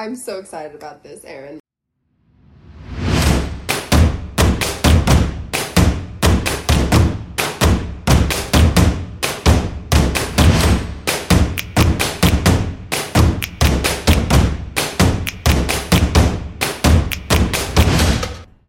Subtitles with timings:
[0.00, 1.60] I'm so excited about this, Erin.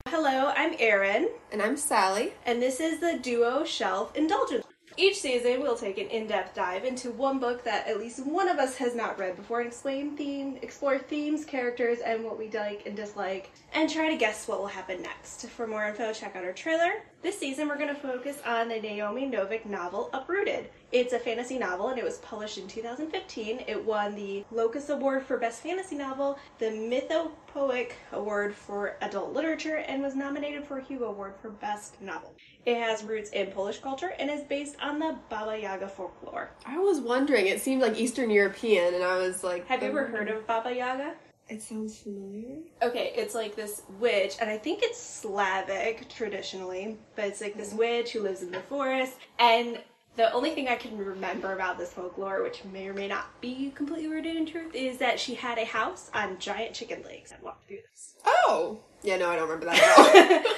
[0.08, 2.34] Hello, I'm Erin, And I'm Sally.
[2.46, 4.66] and this is the Duo Shelf Indulgence.
[5.02, 8.60] Each season, we'll take an in-depth dive into one book that at least one of
[8.60, 12.84] us has not read before and explain theme, explore themes, characters, and what we like
[12.86, 15.48] and dislike, and try to guess what will happen next.
[15.50, 17.02] For more info, check out our trailer.
[17.24, 20.70] This season, we're going to focus on the Naomi Novik novel Uprooted.
[20.92, 23.64] It's a fantasy novel and it was published in 2015.
[23.68, 29.78] It won the Locus Award for Best Fantasy Novel, the Mythopoeic Award for Adult Literature,
[29.78, 32.36] and was nominated for a Hugo Award for Best Novel.
[32.66, 36.52] It has roots in Polish culture and is based on the Baba Yaga folklore.
[36.66, 40.08] I was wondering, it seemed like Eastern European, and I was like, Have you ever
[40.08, 40.18] oh.
[40.18, 41.14] heard of Baba Yaga?
[41.50, 42.60] It sounds familiar.
[42.82, 47.74] Okay, it's like this witch, and I think it's Slavic traditionally, but it's like this
[47.74, 49.18] witch who lives in the forest.
[49.38, 49.80] And
[50.16, 53.72] the only thing I can remember about this folklore, which may or may not be
[53.76, 57.32] completely rooted in truth, is that she had a house on giant chicken legs.
[57.32, 58.16] and walked through this.
[58.26, 58.80] Oh!
[59.04, 60.54] Yeah, no, I don't remember that at all.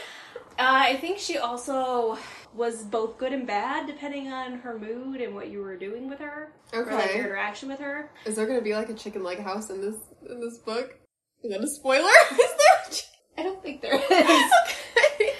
[0.59, 2.17] Uh, I think she also
[2.53, 6.19] was both good and bad depending on her mood and what you were doing with
[6.19, 8.11] her, or like your interaction with her.
[8.25, 9.95] Is there gonna be like a chicken leg house in this
[10.29, 10.95] in this book?
[11.43, 12.09] Is that a spoiler?
[12.31, 12.47] Is there?
[12.85, 14.01] a chi- I don't think there is.
[14.11, 15.33] okay.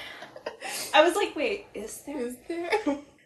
[0.96, 2.18] I was like, wait, is there?
[2.18, 2.72] Is there?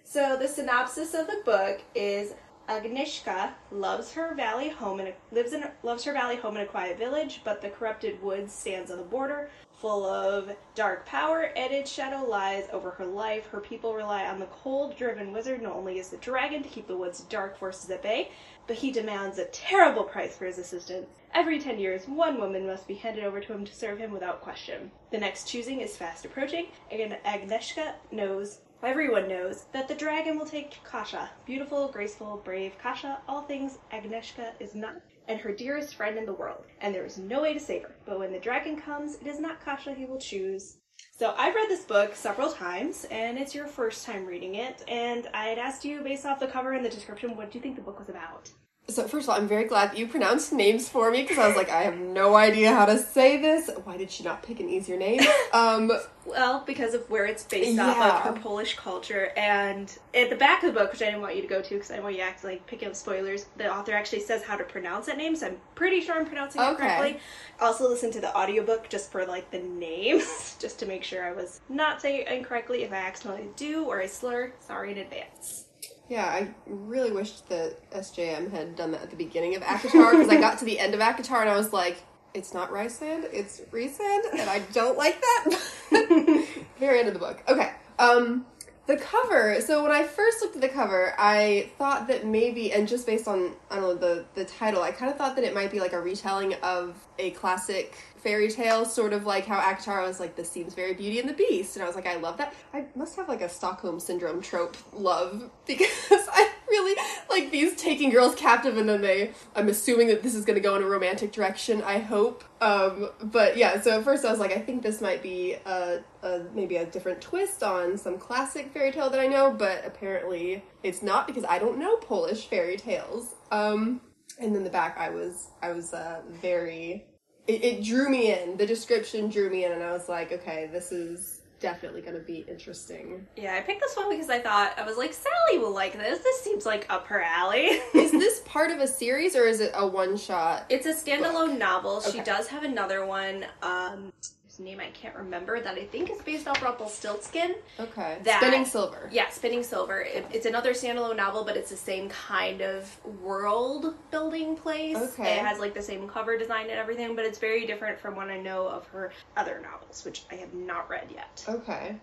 [0.03, 2.33] So the synopsis of the book is
[2.68, 6.98] Agnieszka loves her valley home and lives in loves her valley home in a quiet
[6.98, 11.90] village, but the corrupted woods stands on the border, full of dark power, and its
[11.90, 13.48] shadow lies over her life.
[13.48, 16.98] Her people rely on the cold-driven wizard not only is the dragon to keep the
[16.98, 18.32] woods' dark forces at bay,
[18.68, 21.08] but he demands a terrible price for his assistance.
[21.34, 24.42] Every ten years, one woman must be handed over to him to serve him without
[24.42, 24.92] question.
[25.12, 30.45] The next choosing is fast approaching, and Agnieszka knows Everyone knows that the dragon will
[30.45, 36.15] take Kasia, beautiful, graceful, brave Kasia, all things Agnieszka is not, and her dearest friend
[36.15, 37.95] in the world, and there is no way to save her.
[38.05, 40.77] But when the dragon comes, it is not Kasia he will choose.
[41.17, 45.27] So I've read this book several times, and it's your first time reading it, and
[45.33, 47.77] I had asked you, based off the cover and the description, what do you think
[47.77, 48.52] the book was about?
[48.89, 51.45] So first of all, I'm very glad that you pronounced names for me because I
[51.48, 53.70] was like, I have no idea how to say this.
[53.83, 55.20] Why did she not pick an easier name?
[55.53, 55.92] Um,
[56.25, 57.97] Well, because of where it's based off
[58.27, 61.36] of her Polish culture, and at the back of the book, which I didn't want
[61.36, 63.45] you to go to because I didn't want you to act like picking up spoilers,
[63.58, 66.61] the author actually says how to pronounce that name, so I'm pretty sure I'm pronouncing
[66.61, 67.20] it correctly.
[67.61, 71.31] Also, listen to the audiobook just for like the names, just to make sure I
[71.31, 72.83] was not saying it incorrectly.
[72.83, 75.67] If I accidentally do or I slur, sorry in advance.
[76.10, 80.30] Yeah, I really wished that SJM had done that at the beginning of ACOTAR because
[80.30, 81.98] I got to the end of ACOTAR and I was like,
[82.34, 85.60] it's not Rhysand, it's Rhysand, and I don't like that.
[86.80, 87.44] Very end of the book.
[87.50, 87.72] Okay.
[88.00, 88.45] Um,
[88.86, 89.60] the cover.
[89.60, 93.28] So when I first looked at the cover, I thought that maybe, and just based
[93.28, 95.80] on I don't know the the title, I kind of thought that it might be
[95.80, 100.36] like a retelling of a classic fairy tale, sort of like how ACOTAR was like,
[100.36, 102.86] "This seems very Beauty and the Beast," and I was like, "I love that." I
[102.95, 108.36] must have like a Stockholm syndrome trope love because I really like these taking girls
[108.36, 109.32] captive, and then they.
[109.56, 111.82] I'm assuming that this is going to go in a romantic direction.
[111.83, 112.44] I hope.
[112.60, 116.00] Um, but yeah, so at first I was like, I think this might be a,
[116.23, 120.64] a maybe a different twist on some classic fairy tale that I know, but apparently
[120.83, 123.36] it's not because I don't know Polish fairy tales.
[123.52, 124.02] Um,
[124.39, 127.06] and then the back, I was I was uh, very
[127.47, 128.57] it, it drew me in.
[128.57, 132.21] The description drew me in, and I was like, okay, this is definitely going to
[132.21, 133.25] be interesting.
[133.35, 136.19] Yeah, I picked this one because I thought I was like, Sally will like this.
[136.19, 137.65] This seems like up her alley.
[137.94, 140.65] is this part of a series or is it a one shot?
[140.69, 142.01] It's a standalone novel.
[142.01, 143.45] She does have another one.
[143.62, 144.13] Um,
[144.57, 147.56] whose name I can't remember that I think is based off Rumpelstiltskin.
[147.80, 149.10] Okay, That- spinning silver.
[149.12, 150.01] Yeah, Spinning Silver.
[150.01, 154.98] It, it's another standalone novel, but it's the same kind of world building place.
[154.98, 155.34] Okay.
[155.38, 158.30] It has like the same cover design and everything, but it's very different from what
[158.30, 161.45] I know of her other novels, which I have not read yet.
[161.48, 161.95] Okay.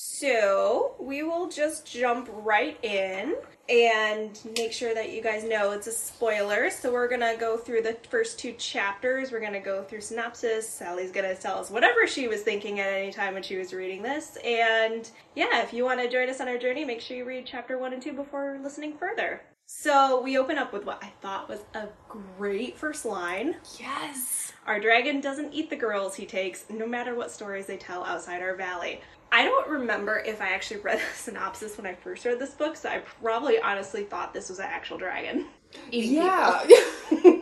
[0.00, 3.34] So we will just jump right in
[3.68, 6.70] and make sure that you guys know it's a spoiler.
[6.70, 9.32] So we're gonna go through the first two chapters.
[9.32, 10.68] We're gonna go through synopsis.
[10.68, 14.00] Sally's gonna tell us whatever she was thinking at any time when she was reading
[14.00, 14.38] this.
[14.44, 17.44] And yeah, if you want to join us on our journey, make sure you read
[17.44, 19.40] chapter one and two before listening further.
[19.70, 23.56] So we open up with what I thought was a great first line.
[23.78, 24.54] Yes.
[24.66, 28.40] Our dragon doesn't eat the girls he takes, no matter what stories they tell outside
[28.40, 29.02] our valley.
[29.30, 32.76] I don't remember if I actually read the synopsis when I first read this book,
[32.76, 35.48] so I probably honestly thought this was an actual dragon.
[35.90, 36.66] eating Yeah.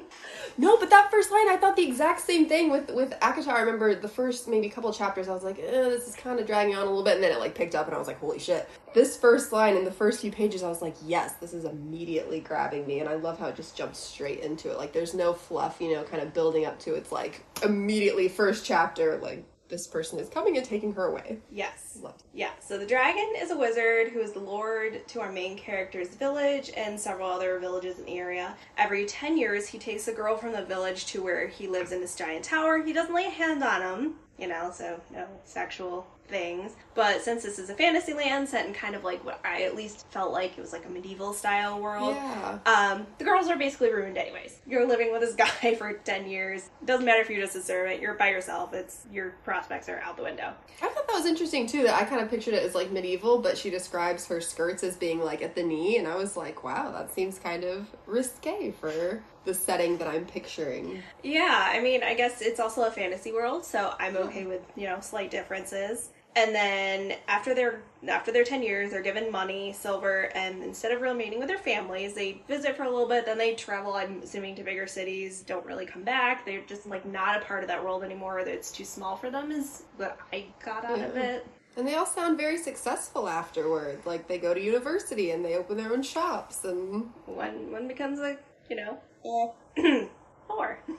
[0.58, 3.52] no, but that first line, I thought the exact same thing with with ACOTAR.
[3.52, 6.74] I remember the first maybe couple chapters, I was like, this is kind of dragging
[6.74, 8.38] on a little bit, and then it like picked up, and I was like, holy
[8.38, 8.68] shit!
[8.94, 12.40] This first line in the first few pages, I was like, yes, this is immediately
[12.40, 14.78] grabbing me, and I love how it just jumps straight into it.
[14.78, 18.64] Like, there's no fluff, you know, kind of building up to it's like immediately first
[18.64, 21.38] chapter, like this person is coming and taking her away.
[21.50, 21.98] Yes.
[22.32, 26.08] Yeah, so the dragon is a wizard who is the lord to our main character's
[26.08, 28.54] village and several other villages in the area.
[28.76, 32.00] Every 10 years, he takes a girl from the village to where he lives in
[32.00, 32.82] this giant tower.
[32.82, 36.72] He doesn't lay a hand on them, you know, so no sexual things.
[36.96, 39.76] But since this is a fantasy land set in kind of like what I at
[39.76, 42.58] least felt like it was like a medieval style world, Yeah.
[42.66, 44.58] um, the girls are basically ruined anyways.
[44.66, 46.62] You're living with this guy for 10 years.
[46.82, 48.74] It doesn't matter if you're just a servant, you're by yourself.
[48.74, 50.52] It's your prospects are out the window.
[50.82, 51.84] I thought that was interesting too.
[51.84, 54.96] That I kind of pictured it as like medieval, but she describes her skirts as
[54.96, 58.72] being like at the knee, and I was like, wow, that seems kind of risque
[58.72, 61.02] for the setting that I'm picturing.
[61.22, 64.86] Yeah, I mean, I guess it's also a fantasy world, so I'm okay with, you
[64.86, 66.10] know, slight differences.
[66.36, 71.00] And then after their after their 10 years, they're given money, silver, and instead of
[71.00, 74.54] remaining with their families, they visit for a little bit, then they travel, I'm assuming,
[74.56, 76.44] to bigger cities, don't really come back.
[76.44, 78.38] They're just like not a part of that world anymore.
[78.40, 81.46] It's too small for them is what I got out of it.
[81.76, 84.00] And they all sound very successful afterward.
[84.04, 88.18] Like they go to university and they open their own shops and One one becomes
[88.18, 88.36] a,
[88.68, 90.76] you know, whore.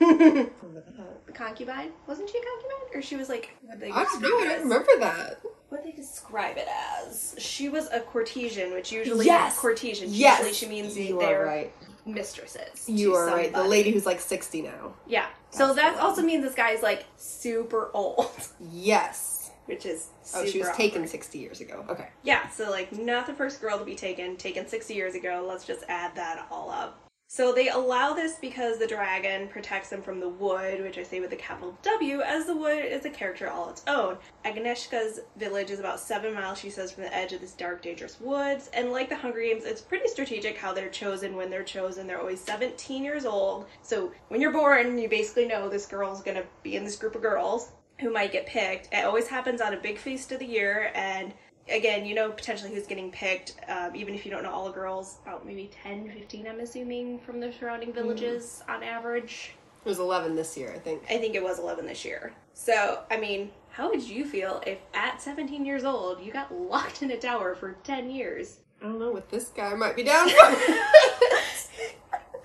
[1.26, 1.92] the concubine?
[2.08, 2.96] Wasn't she a concubine?
[2.98, 4.28] Or she was like what they I don't know.
[4.28, 5.42] I don't remember that.
[5.70, 6.68] what they describe it
[7.08, 7.36] as.
[7.38, 9.58] She was a courtesan, which usually Yes!
[9.58, 10.08] courtesan.
[10.12, 11.74] Yes, Usually she means you they're right.
[12.06, 12.88] mistresses.
[12.88, 13.48] You are right.
[13.52, 13.70] The somebody.
[13.70, 14.94] lady who's like sixty now.
[15.08, 15.28] Yeah.
[15.52, 18.30] So That's that the also means this guy is like super old,
[18.72, 19.52] Yes.
[19.66, 21.86] which is Oh, she was super taken sixty years ago.
[21.90, 22.10] Okay.
[22.24, 25.46] Yeah, so like not the first girl to be taken, taken 60 years ago.
[25.48, 27.00] Let's just add that all up.
[27.30, 31.20] So they allow this because the dragon protects them from the wood, which I say
[31.20, 34.18] with a capital W, as the wood is a character all its own.
[34.46, 38.22] Agnieszka's village is about seven miles, she says, from the edge of this dark, dangerous
[38.22, 38.70] woods.
[38.74, 42.08] And like the Hunger Games, it's pretty strategic how they're chosen when they're chosen.
[42.08, 43.66] They're always 17 years old.
[43.82, 47.22] So when you're born, you basically know this girl's gonna be in this group of
[47.22, 48.88] girls who might get picked.
[48.94, 51.34] It always happens on a big feast of the year, and
[51.70, 54.72] again, you know potentially who's getting picked, um, even if you don't know all the
[54.72, 59.54] girls, about maybe 10, 15, I'm assuming, from the surrounding villages on average.
[59.86, 61.04] It was eleven this year, I think.
[61.10, 62.34] I think it was 11 this year.
[62.54, 67.04] So, I mean, how would you feel if at 17 years old you got locked
[67.04, 68.58] in a tower for 10 years?
[68.82, 69.12] I don't know.
[69.12, 70.36] what this guy, might be down for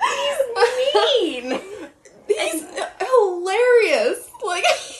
[0.03, 1.61] He's Mean!
[2.27, 2.65] He's
[3.01, 4.31] hilarious.
[4.45, 4.65] Like,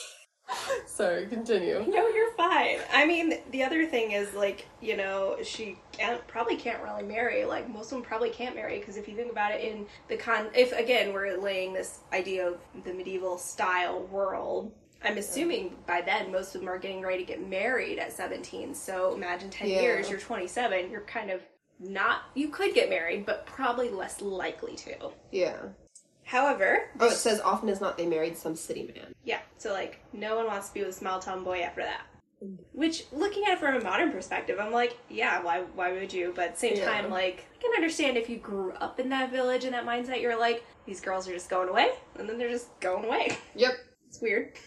[0.93, 1.83] sorry, continue.
[1.87, 2.77] No, you're fine.
[2.93, 7.45] I mean, the other thing is like, you know, she can't probably can't really marry.
[7.45, 10.17] Like most of them probably can't marry because if you think about it in the
[10.17, 14.71] con, if again we're laying this idea of the medieval style world.
[15.05, 18.73] I'm assuming by then most of them are getting ready to get married at 17.
[18.73, 19.81] So imagine 10 Yeah.
[19.81, 21.41] years, you're 27, you're kind of
[21.77, 25.11] not, you could get married, but probably less likely to.
[25.29, 25.57] Yeah.
[26.25, 29.13] However, Oh, it says often as not they married some city man.
[29.23, 32.01] Yeah, so like no one wants to be with a small town boy after that.
[32.73, 36.33] Which, looking at it from a modern perspective, I'm like, yeah, why why would you?
[36.35, 36.85] But at the same Yeah.
[36.85, 40.21] time, like, I can understand if you grew up in that village and that mindset,
[40.21, 43.37] you're like, these girls are just going away, and then they're just going away.
[43.55, 43.71] Yep.
[44.09, 44.57] It's weird.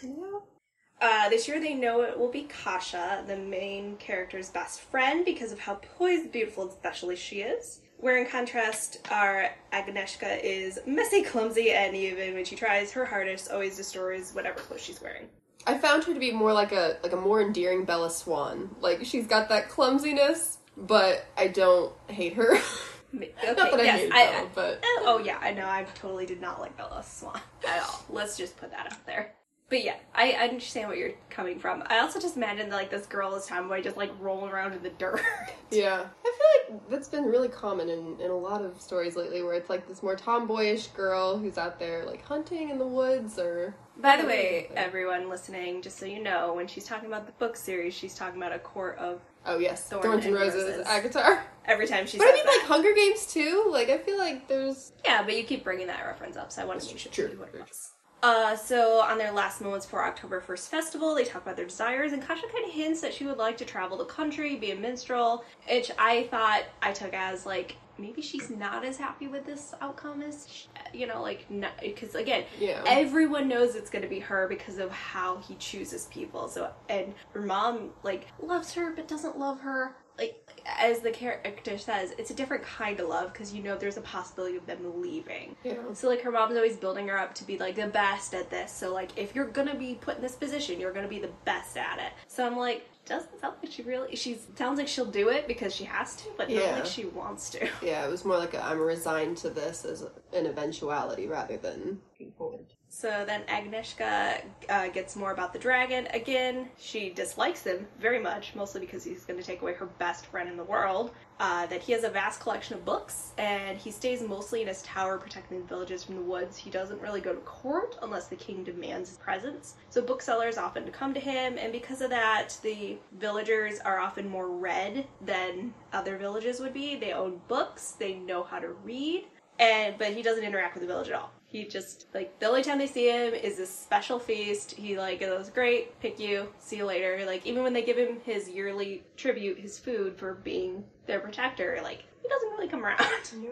[1.02, 5.52] Uh, this year they know it will be Kasia, the main character's best friend, because
[5.52, 7.80] of how poised, beautiful, and special she is.
[7.98, 13.50] Where in contrast, our Agnieszka is messy, clumsy, and even when she tries her hardest,
[13.50, 15.28] always destroys whatever clothes she's wearing.
[15.66, 18.74] I found her to be more like a like a more endearing Bella Swan.
[18.80, 22.58] Like she's got that clumsiness, but I don't hate her.
[23.14, 25.66] Okay, Not that I yes, hate I, Belle, but oh, oh yeah, I know.
[25.66, 28.04] I totally did not like Bella Swan at all.
[28.10, 29.32] Let's just put that out there.
[29.68, 31.82] But yeah, I, I understand where you're coming from.
[31.86, 34.82] I also just imagine that, like this girl, this tomboy, just like rolling around in
[34.82, 35.20] the dirt.
[35.72, 39.42] yeah, I feel like that's been really common in in a lot of stories lately,
[39.42, 43.38] where it's like this more tomboyish girl who's out there like hunting in the woods
[43.38, 43.74] or.
[43.98, 47.56] By the way, everyone listening, just so you know, when she's talking about the book
[47.56, 50.86] series, she's talking about a court of Oh yes, Thorn Thorns and and Roses, Roses.
[50.86, 51.40] ACOTAR.
[51.64, 52.58] every time she But I mean, that.
[52.58, 53.66] like Hunger Games too.
[53.70, 56.66] Like I feel like there's yeah, but you keep bringing that reference up, so I
[56.66, 57.92] wanted to make sure True, you what it was.
[58.26, 62.12] Uh, so on their last moments for October 1st festival, they talk about their desires,
[62.12, 64.74] and Kasia kind of hints that she would like to travel the country, be a
[64.74, 69.74] minstrel, which I thought I took as like maybe she's not as happy with this
[69.80, 71.46] outcome as sh- you know, like
[71.80, 72.82] because again, Yeah.
[72.84, 76.48] everyone knows it's going to be her because of how he chooses people.
[76.48, 79.94] So and her mom like loves her but doesn't love her.
[80.18, 80.42] Like
[80.78, 84.00] as the character says, it's a different kind of love because you know there's a
[84.02, 85.54] possibility of them leaving.
[85.62, 85.74] Yeah.
[85.94, 88.72] So like her mom's always building her up to be like the best at this.
[88.72, 91.76] So like if you're gonna be put in this position, you're gonna be the best
[91.76, 92.12] at it.
[92.28, 94.16] So I'm like, doesn't sound like she really.
[94.16, 96.72] She sounds like she'll do it because she has to, but not Yeah.
[96.76, 97.68] like she wants to.
[97.82, 102.00] Yeah, it was more like a, I'm resigned to this as an eventuality rather than
[102.10, 102.66] looking forward.
[102.98, 106.08] So then Agnieszka uh, gets more about the dragon.
[106.14, 110.24] Again, she dislikes him very much, mostly because he's going to take away her best
[110.24, 111.10] friend in the world.
[111.38, 114.80] Uh, that he has a vast collection of books, and he stays mostly in his
[114.80, 116.56] tower protecting the villages from the woods.
[116.56, 119.74] He doesn't really go to court unless the king demands his presence.
[119.90, 124.48] So booksellers often come to him, and because of that, the villagers are often more
[124.48, 126.96] read than other villages would be.
[126.96, 129.26] They own books, they know how to read,
[129.58, 131.35] and but he doesn't interact with the village at all.
[131.48, 134.72] He just like the only time they see him is this special feast.
[134.72, 137.22] He like goes, Great, pick you, see you later.
[137.26, 141.78] Like even when they give him his yearly tribute, his food for being their protector,
[141.82, 143.00] like he doesn't really come around.
[143.42, 143.50] Yeah.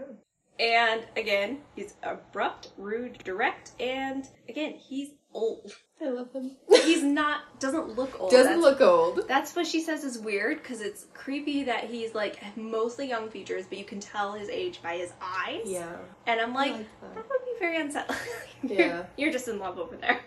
[0.61, 5.73] And again, he's abrupt, rude, direct, and again, he's old.
[6.01, 6.53] I love him.
[6.85, 8.31] He's not doesn't look old.
[8.31, 9.27] Doesn't That's- look old.
[9.27, 13.67] that's what she says is weird because it's creepy that he's like mostly young features,
[13.69, 15.63] but you can tell his age by his eyes.
[15.65, 15.97] Yeah.
[16.29, 17.15] And I'm like, like that.
[17.17, 17.25] that.
[17.59, 18.19] Very unsettling.
[18.67, 19.05] Yeah.
[19.19, 20.21] You're just in love over there.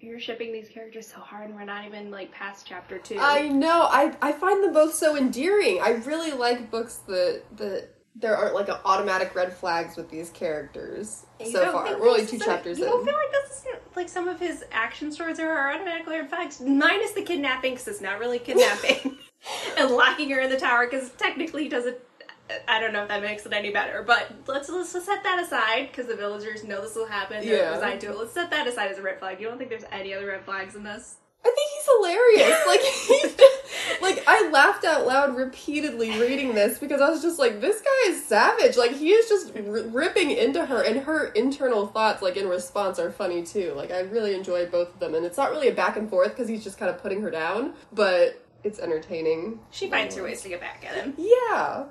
[0.00, 3.18] You're shipping these characters so hard, and we're not even like past chapter two.
[3.20, 3.82] I know.
[3.90, 5.78] I I find them both so endearing.
[5.82, 11.26] I really like books that that there aren't like automatic red flags with these characters
[11.38, 11.98] You so far.
[12.00, 12.90] We're only two chapters you in.
[12.90, 16.60] don't feel like this is like some of his action stories are automatically red flags,
[16.60, 19.18] minus the kidnapping, because it's not really kidnapping,
[19.78, 21.98] and locking her in the tower, because technically he doesn't.
[22.68, 25.88] I don't know if that makes it any better, but let's let's set that aside
[25.88, 27.44] because the villagers know this will happen.
[27.44, 27.74] They're Yeah.
[27.74, 28.16] resigned to it.
[28.16, 29.40] Let's set that aside as a red flag.
[29.40, 31.16] You don't think there's any other red flags in this?
[31.44, 32.58] I think he's hilarious.
[32.66, 37.38] Like he's just, like I laughed out loud repeatedly reading this because I was just
[37.38, 38.76] like, this guy is savage.
[38.76, 42.98] Like he is just r- ripping into her, and her internal thoughts, like in response,
[43.00, 43.72] are funny too.
[43.76, 46.30] Like I really enjoyed both of them, and it's not really a back and forth
[46.30, 49.58] because he's just kind of putting her down, but it's entertaining.
[49.72, 51.14] She finds her ways to get back at him.
[51.18, 51.86] Yeah.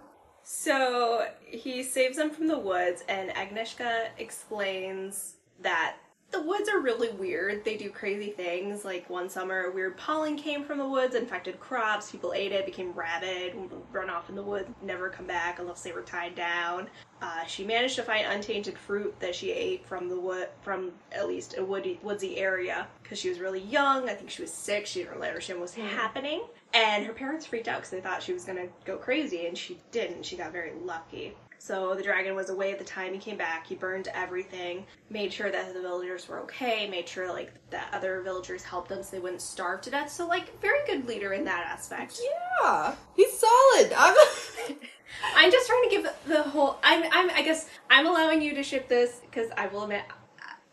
[0.53, 5.96] So he saves them from the woods, and Agnieszka explains that
[6.29, 7.63] the woods are really weird.
[7.63, 8.84] They do crazy things.
[8.84, 12.12] Like one summer, weird pollen came from the woods, infected crops.
[12.12, 13.55] People ate it, became rabid,
[13.93, 16.89] run off in the woods, never come back unless they were tied down.
[17.22, 21.28] Uh, she managed to find untainted fruit that she ate from the wood, from at
[21.28, 24.10] least a woody, woodsy area, because she was really young.
[24.10, 24.88] I think she was sick.
[24.88, 26.42] She didn't really understand what was happening,
[26.74, 29.80] and her parents freaked out because they thought she was gonna go crazy, and she
[29.92, 30.25] didn't.
[30.25, 31.36] She got very lucky.
[31.62, 33.68] So the dragon was away at the time he came back.
[33.68, 38.20] He burned everything, made sure that the villagers were okay, made sure like that other
[38.22, 40.10] villagers helped them so they wouldn't starve to death.
[40.12, 42.20] So like very good leader in that aspect.
[42.63, 42.96] Yeah.
[43.16, 43.94] He's solid.
[43.96, 44.16] I'm
[45.36, 46.77] I'm just trying to give the whole.
[46.84, 47.03] I'm.
[47.12, 47.30] I'm.
[47.32, 50.03] I guess I'm allowing you to ship this because I will admit.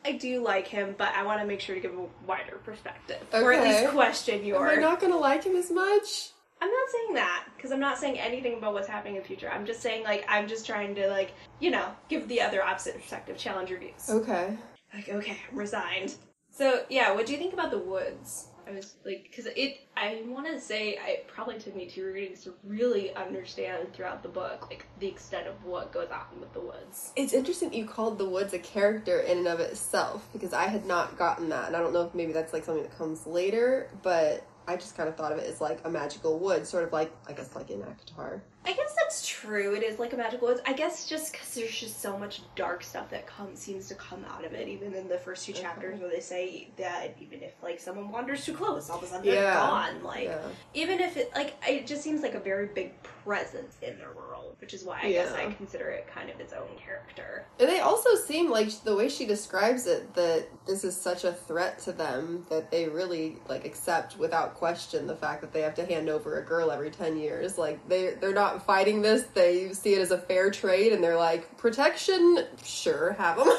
[0.04, 3.20] I do like him, but I want to make sure to give a wider perspective,
[3.32, 4.68] or at least question Am your.
[4.68, 6.30] I not gonna like him as much?
[6.60, 9.50] I'm not saying that because I'm not saying anything about what's happening in the future.
[9.50, 12.96] I'm just saying like I'm just trying to like you know give the other opposite
[12.96, 14.08] perspective, challenge your views.
[14.08, 14.56] Okay.
[14.94, 16.14] Like okay, I'm resigned.
[16.50, 18.48] So yeah, what do you think about the woods?
[18.68, 22.44] I was like, because it, I want to say, it probably took me two readings
[22.44, 26.60] to really understand throughout the book, like the extent of what goes on with the
[26.60, 27.12] woods.
[27.16, 30.84] It's interesting you called the woods a character in and of itself because I had
[30.84, 33.90] not gotten that, and I don't know if maybe that's like something that comes later,
[34.02, 36.92] but I just kind of thought of it as like a magical wood, sort of
[36.92, 38.42] like I guess like in ACOTAR.
[38.68, 39.74] I guess that's true.
[39.74, 40.60] It is like a magical woods.
[40.66, 44.22] I guess just because there's just so much dark stuff that comes seems to come
[44.30, 44.68] out of it.
[44.68, 46.02] Even in the first two chapters, uh-huh.
[46.02, 49.24] where they say that even if like someone wanders too close, all of a sudden
[49.24, 50.02] they're gone.
[50.02, 50.38] Like Yeah.
[50.74, 54.56] even if it like it just seems like a very big presence in their world,
[54.60, 57.46] which is why I guess I consider it kind of its own character.
[57.58, 61.32] And they also seem like the way she describes it that this is such a
[61.32, 65.74] threat to them that they really like accept without question the fact that they have
[65.76, 67.56] to hand over a girl every 10 years.
[67.56, 69.24] Like they they're not fighting this.
[69.34, 73.48] They see it as a fair trade and they're like protection, sure, have them.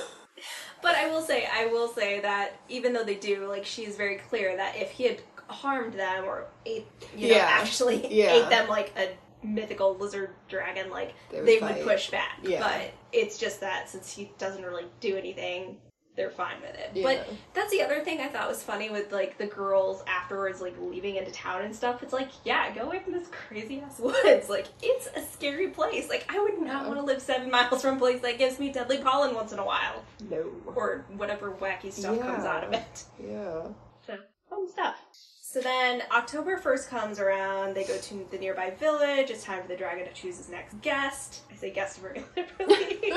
[0.82, 3.98] But I will say, I will say that even though they do, like she is
[3.98, 6.88] very clear that if he had harmed them or ate,
[7.18, 7.48] you know, Yeah.
[7.50, 8.32] actually Yeah.
[8.46, 9.10] ate them like a
[9.46, 12.40] mythical lizard dragon, like They they would would, push back.
[12.44, 12.60] Yeah.
[12.62, 15.76] But it's just that since he doesn't really do anything,
[16.20, 16.92] they're fine with it.
[16.94, 17.04] Yeah.
[17.04, 20.76] But that's the other thing I thought was funny with like the girls afterwards, like
[20.82, 22.04] leaving into town and stuff.
[22.04, 24.50] It's like, yeah, go away from this crazy ass woods.
[24.50, 26.10] Like it's a scary place.
[26.10, 26.88] Like I would not Yeah.
[26.90, 29.60] want to live seven miles from a place that gives me deadly pollen once in
[29.60, 30.46] a while no.
[30.76, 33.06] or whatever wacky stuff comes out of it.
[33.26, 33.62] Yeah.
[34.06, 34.18] So
[34.50, 34.98] fun stuff.
[35.42, 39.68] So then October 1st comes around, they go to the nearby village, it's time for
[39.68, 41.42] the dragon to choose his next guest.
[41.52, 43.14] I say guest very liberally.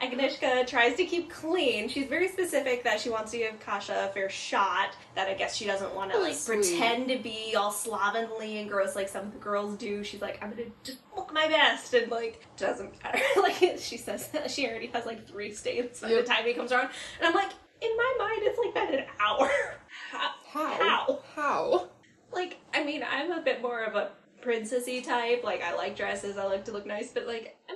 [0.00, 1.88] Agnieszka tries to keep clean.
[1.88, 4.94] She's very specific that she wants to give Kasia a fair shot.
[5.14, 6.56] That I guess she doesn't want to Oh, like sweet.
[6.62, 10.04] pretend to be all slovenly and gross like some of the girls do.
[10.04, 13.20] She's like, I'm gonna just look my best, and like doesn't matter.
[13.40, 16.24] like she says, she already has like three stains by Yep.
[16.26, 19.06] the time he comes around, and I'm like, in my mind, it's like been an
[19.18, 19.50] hour.
[20.10, 20.30] How?
[20.52, 20.74] How?
[20.76, 21.22] How?
[21.34, 21.88] How?
[22.32, 24.10] Like, I mean, I'm a bit more of a
[24.42, 25.42] princessy type.
[25.42, 27.75] Like, I like dresses, I like to look nice, but like, I'm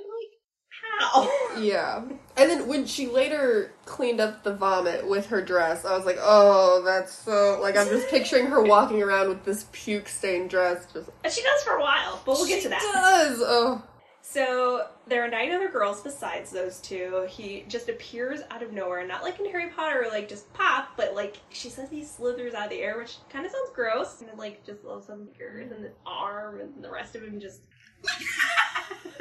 [1.14, 1.30] like.
[1.58, 2.04] Yeah.
[2.36, 6.18] And then when she later cleaned up the vomit with her dress, I was like,
[6.20, 7.58] oh, that's so.
[7.60, 10.86] Like, I'm just picturing her walking around with this puke stained dress.
[10.92, 11.10] Just.
[11.24, 12.80] And she does for a while, but we'll get to that.
[12.80, 13.40] does!
[13.42, 13.82] Oh.
[14.22, 17.26] So there are nine other girls besides those two.
[17.28, 21.16] He just appears out of nowhere, not like in Harry Potter, like just pop, but
[21.16, 24.20] like she says he slithers out of the air, which kind of sounds gross.
[24.20, 27.40] And then, like just all some fingers and his arm, and the rest of him
[27.40, 27.62] just.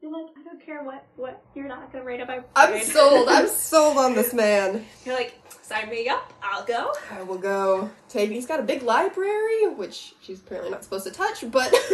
[0.00, 2.40] You're like, I don't care what what you're not gonna rate up my.
[2.56, 3.28] I'm sold.
[3.28, 4.86] I'm sold on this man.
[5.04, 6.32] You're like, sign me up.
[6.42, 6.94] I'll go.
[7.10, 8.30] I will go take.
[8.30, 11.74] He's got a big library, which she's apparently not supposed to touch, but.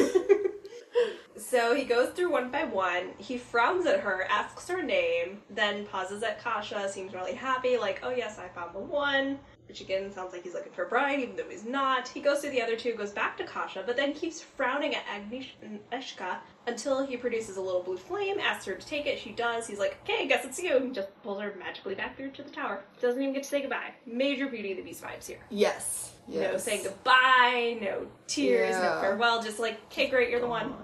[1.39, 3.11] So he goes through one by one.
[3.19, 8.01] He frowns at her, asks her name, then pauses at Kasia, seems really happy, like,
[8.03, 9.39] oh yes, I found the one.
[9.69, 12.09] Which again sounds like he's looking for a bride, even though he's not.
[12.09, 15.05] He goes through the other two, goes back to Kasia, but then keeps frowning at
[15.07, 19.19] Agnieszka until he produces a little blue flame, asks her to take it.
[19.19, 19.67] She does.
[19.67, 20.77] He's like, okay, I guess it's you.
[20.77, 22.83] And just pulls her magically back through to the tower.
[23.01, 23.93] Doesn't even get to say goodbye.
[24.07, 25.39] Major Beauty and the Beast vibes here.
[25.51, 26.13] yes.
[26.29, 26.53] yes.
[26.53, 29.01] No saying goodbye, no tears, no Yeah.
[29.01, 29.43] farewell.
[29.43, 30.75] Just like, okay, great, you're the one.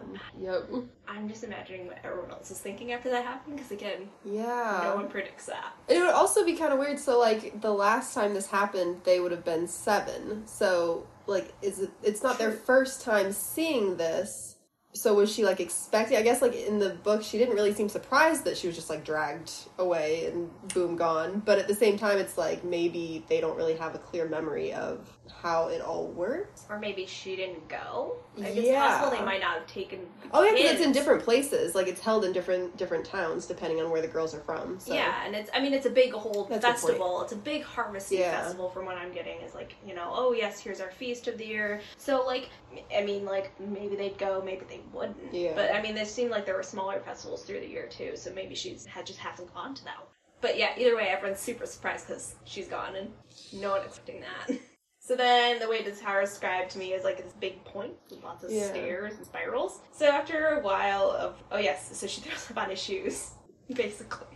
[0.40, 0.70] Yep.
[1.08, 4.80] I'm just imagining what everyone else is thinking after that happened because again, Yeah.
[4.84, 5.72] no one predicts that.
[5.88, 6.98] And it would also be kind of weird.
[6.98, 10.46] So, like, the last time this happened, they would have been seven.
[10.46, 11.90] So, like, is it?
[12.02, 14.51] It's not their first time seeing this.
[14.94, 16.18] So was she like expecting?
[16.18, 18.90] I guess like in the book, she didn't really seem surprised that she was just
[18.90, 21.42] like dragged away and boom gone.
[21.44, 24.72] But at the same time, it's like maybe they don't really have a clear memory
[24.74, 26.64] of how it all works.
[26.68, 28.16] Or maybe she didn't go.
[28.36, 28.62] Like Yeah.
[28.62, 30.06] it's possible they might not have taken.
[30.32, 31.74] Oh yeah, because it's in different places.
[31.74, 34.78] Like it's held in different different towns depending on where the girls are from.
[34.80, 34.94] So.
[34.94, 37.22] Yeah, and it's I mean it's a big whole That's festival.
[37.22, 38.40] It's a big harvesting Yeah.
[38.42, 41.38] festival from what I'm getting is like, you know, oh yes, here's our feast of
[41.38, 41.80] the year.
[41.96, 42.50] So like
[42.96, 45.32] I mean like maybe they'd go, maybe they wouldn't.
[45.32, 45.52] Yeah.
[45.54, 48.32] But I mean there seemed like there were smaller festivals through the year too, so
[48.32, 50.06] maybe she's had just hasn't gone to that one.
[50.40, 53.10] But yeah, either way everyone's super surprised because she's gone and
[53.52, 54.58] no one expecting that.
[55.04, 57.92] So then the way the tower is described to me is like this big point
[58.08, 58.68] with lots of Yeah.
[58.68, 59.80] stairs and spirals.
[59.92, 63.30] So after a while of oh yes, so she throws up on his shoes,
[63.74, 64.28] basically.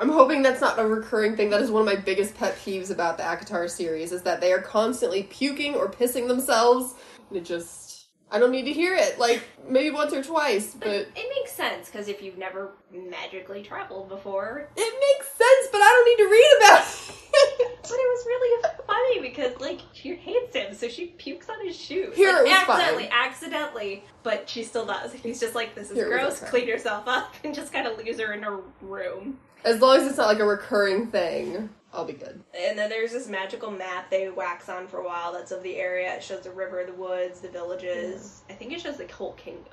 [0.00, 1.50] I'm hoping that's not a recurring thing.
[1.50, 4.52] That is one of my biggest pet peeves about the ACOTAR series is that they
[4.52, 6.94] are constantly puking or pissing themselves.
[7.28, 9.18] And it just I don't need to hear it.
[9.18, 13.62] Like maybe once or twice, But but it makes sense because if you've never magically
[13.62, 17.12] traveled before, it makes sense, but I don't need to read about it.
[17.82, 21.76] but it was really funny because like she hates him, so she pukes on his
[21.76, 22.16] shoes.
[22.16, 22.80] Here like, it was fine.
[22.80, 25.12] accidentally, accidentally, but she still does.
[25.12, 26.40] He's just like, "This is Here gross.
[26.42, 26.50] okay.
[26.50, 29.38] Clean yourself up," and just kind of leaves her in her room.
[29.64, 32.42] As long as it's not like a recurring thing, I'll be good.
[32.56, 35.76] And then there's this magical map they wax on for a while that's of the
[35.76, 36.14] area.
[36.14, 38.42] It shows the river, the woods, the villages.
[38.50, 39.72] I think it shows the whole kingdom.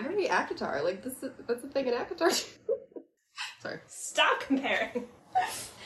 [0.00, 0.84] Very ACOTAR.
[0.84, 2.30] Like this is that's the thing in ACOTAR.
[3.60, 3.80] Sorry.
[3.86, 5.04] Stop comparing.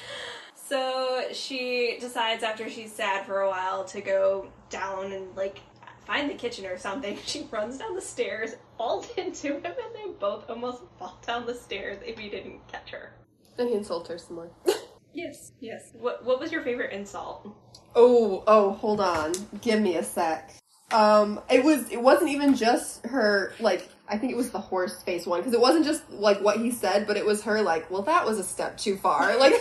[0.69, 5.61] so she decides after she's sad for a while to go down and like
[6.07, 7.17] find the kitchen or something.
[7.27, 11.55] She runs down the stairs, falls into him, and they both almost fall down the
[11.55, 13.13] stairs if he didn't catch her.
[13.59, 14.51] And he insults her some more.
[15.15, 15.91] Yes, yes.
[15.95, 17.49] What What was your favorite insult?
[17.97, 19.33] Oh, oh, hold on.
[19.63, 20.55] Give me a sec.
[20.93, 25.03] Um, it was, it wasn't even just her, like, I think it was the horse
[25.03, 27.91] face one, because it wasn't just, like, what he said, but it was her, like,
[27.91, 29.37] well, that was a step too far.
[29.39, 29.53] Like,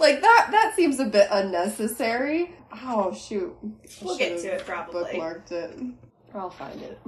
[0.00, 2.54] like, that, that seems a bit unnecessary.
[2.84, 3.56] Oh, shoot.
[3.64, 3.68] I
[4.02, 5.14] We'll get to it probably.
[5.14, 5.78] Bookmarked it.
[6.34, 7.00] I'll find it.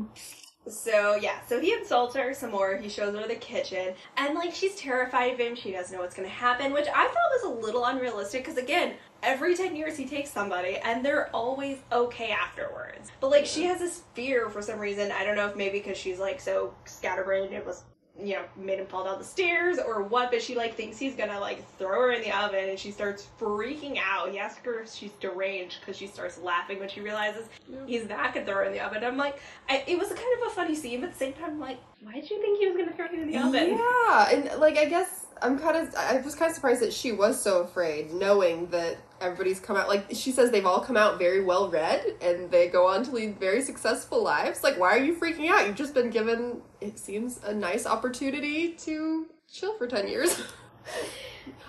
[0.71, 2.77] So yeah, so he insults her some more.
[2.77, 5.57] He shows her the kitchen, and like she's terrified of him.
[5.57, 8.45] She doesn't know what's gonna happen, which I thought was a little unrealistic.
[8.45, 13.11] Because again, every ten years he takes somebody, and they're always okay afterwards.
[13.21, 15.11] But like she has this fear for some reason.
[15.13, 17.85] I don't know if maybe because she's like so scatterbrained, it was
[18.23, 20.31] you know made him fall down the stairs or what.
[20.31, 23.27] But she like thinks he's gonna like throw her in the oven, and she starts
[23.39, 24.31] freaking out.
[24.31, 27.49] He asks her if she's deranged because she starts laughing when she realizes
[27.87, 29.05] he's not gonna throw her in the oven.
[29.05, 31.51] I'm like, I, it was kind of a funny scene, but at the same time,
[31.51, 33.77] I'm like, why did you think he was gonna throw you in the oven?
[33.77, 37.13] Yeah, and, like, I guess, I'm kind of I was kind of surprised that she
[37.13, 41.19] was so afraid, knowing that everybody's come out like she says they've all come out
[41.19, 44.63] very well read and they go on to lead very successful lives.
[44.63, 45.67] Like, why are you freaking out?
[45.67, 50.43] You've just been given it seems a nice opportunity to chill for ten years.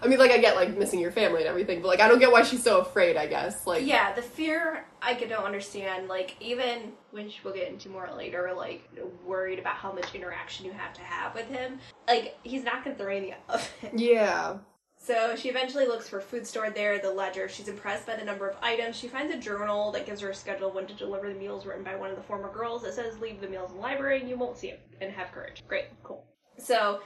[0.03, 2.19] I mean, like I get like missing your family and everything, but like I don't
[2.19, 3.17] get why she's so afraid.
[3.17, 6.07] I guess like Yeah, the fear I could don't understand.
[6.07, 8.89] Like even which we'll get into more later, like
[9.25, 11.79] worried about how much interaction you have to have with him.
[12.07, 13.91] Like he's not gonna throw any of it.
[13.99, 14.57] yeah.
[15.03, 17.49] So she eventually looks for food stored there, the ledger.
[17.49, 18.95] She's impressed by the number of items.
[18.95, 21.83] She finds a journal that gives her a schedule when to deliver the meals written
[21.83, 22.83] by one of the former girls.
[22.83, 25.31] It says leave the meals in the library and you won't see them and have
[25.31, 25.63] courage.
[25.67, 26.23] Great, cool.
[26.59, 27.01] So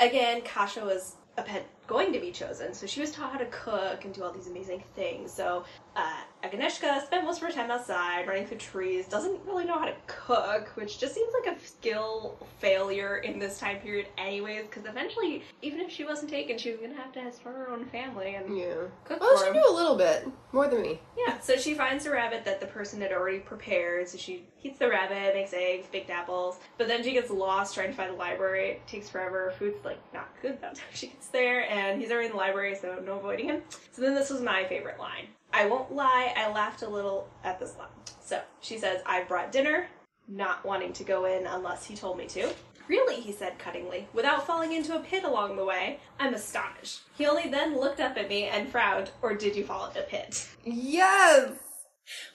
[0.00, 2.74] again, Kasia was a pet going to be chosen.
[2.74, 5.32] So she was taught how to cook and do all these amazing things.
[5.32, 5.64] So
[5.98, 9.86] uh, Agnieszka spent most of her time outside running through trees, doesn't really know how
[9.86, 14.84] to cook, which just seems like a skill failure in this time period, anyways, because
[14.84, 17.84] eventually, even if she wasn't taken, she was going to have to start her own
[17.86, 18.74] family and Yeah.
[19.04, 21.00] cook Well, for she knew a little bit more than me.
[21.16, 24.08] Yeah, so she finds a rabbit that the person had already prepared.
[24.08, 26.58] So she heats the rabbit, makes eggs, baked apples.
[26.78, 28.70] But then she gets lost trying to find the library.
[28.70, 29.52] It takes forever.
[29.58, 32.38] Food's like not good by the time she gets there, and he's already in the
[32.38, 33.62] library, so no avoiding him.
[33.90, 35.26] So then this was my favorite line.
[35.58, 37.88] I won't lie, I laughed a little at this line.
[38.24, 39.88] So she says, I brought dinner,
[40.28, 42.54] not wanting to go in unless he told me to.
[42.86, 45.98] Really, he said cuttingly, without falling into a pit along the way.
[46.20, 47.00] I'm astonished.
[47.16, 50.04] He only then looked up at me and frowned, or did you fall into a
[50.04, 50.46] pit?
[50.64, 51.50] Yes.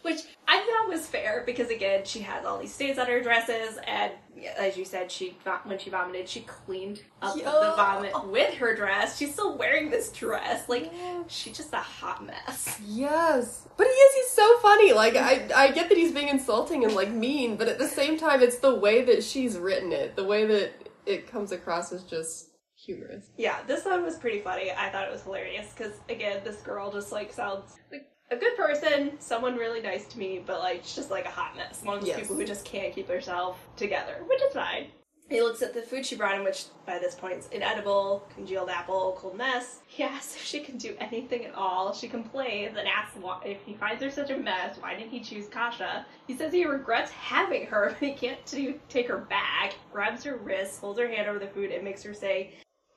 [0.02, 3.78] Which I thought was fair because again, she has all these stains on her dresses,
[3.88, 4.12] and
[4.58, 9.18] as you said, she when she vomited, she cleaned up the vomit with her dress.
[9.18, 10.92] She's still wearing this dress, like
[11.28, 12.80] she's just a hot mess.
[12.86, 13.68] Yes.
[13.78, 14.94] But he is, he's so funny.
[14.94, 18.18] Like, I, I get that he's being insulting and, like, mean, but at the same
[18.18, 20.16] time, it's the way that she's written it.
[20.16, 20.74] The way that
[21.06, 23.26] it comes across as just humorous.
[23.38, 24.72] Yeah, this one was pretty funny.
[24.72, 28.56] I thought it was hilarious because again, this girl just like sounds like a good
[28.58, 31.82] person, someone really nice to me, but like she's just like a hot mess.
[31.84, 32.20] One of those Yes.
[32.22, 34.88] people who just can't keep herself together, which is fine.
[35.30, 38.70] He looks at the food she brought him, which by this point is inedible, congealed
[38.70, 39.80] apple, cold mess.
[39.88, 41.94] He asks if she can do anything at all.
[41.94, 45.22] She complains and asks why, if he finds her such a mess, why didn't he
[45.22, 46.06] choose Kasia?
[46.28, 49.76] He says he regrets having her, but he can't do, take her back.
[49.92, 52.54] Grabs her wrist, holds her hand over the food, and makes her say,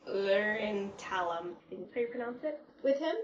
[0.08, 1.52] Lurin Talam.
[1.70, 2.60] Is that how you pronounce it?
[2.82, 3.14] With him?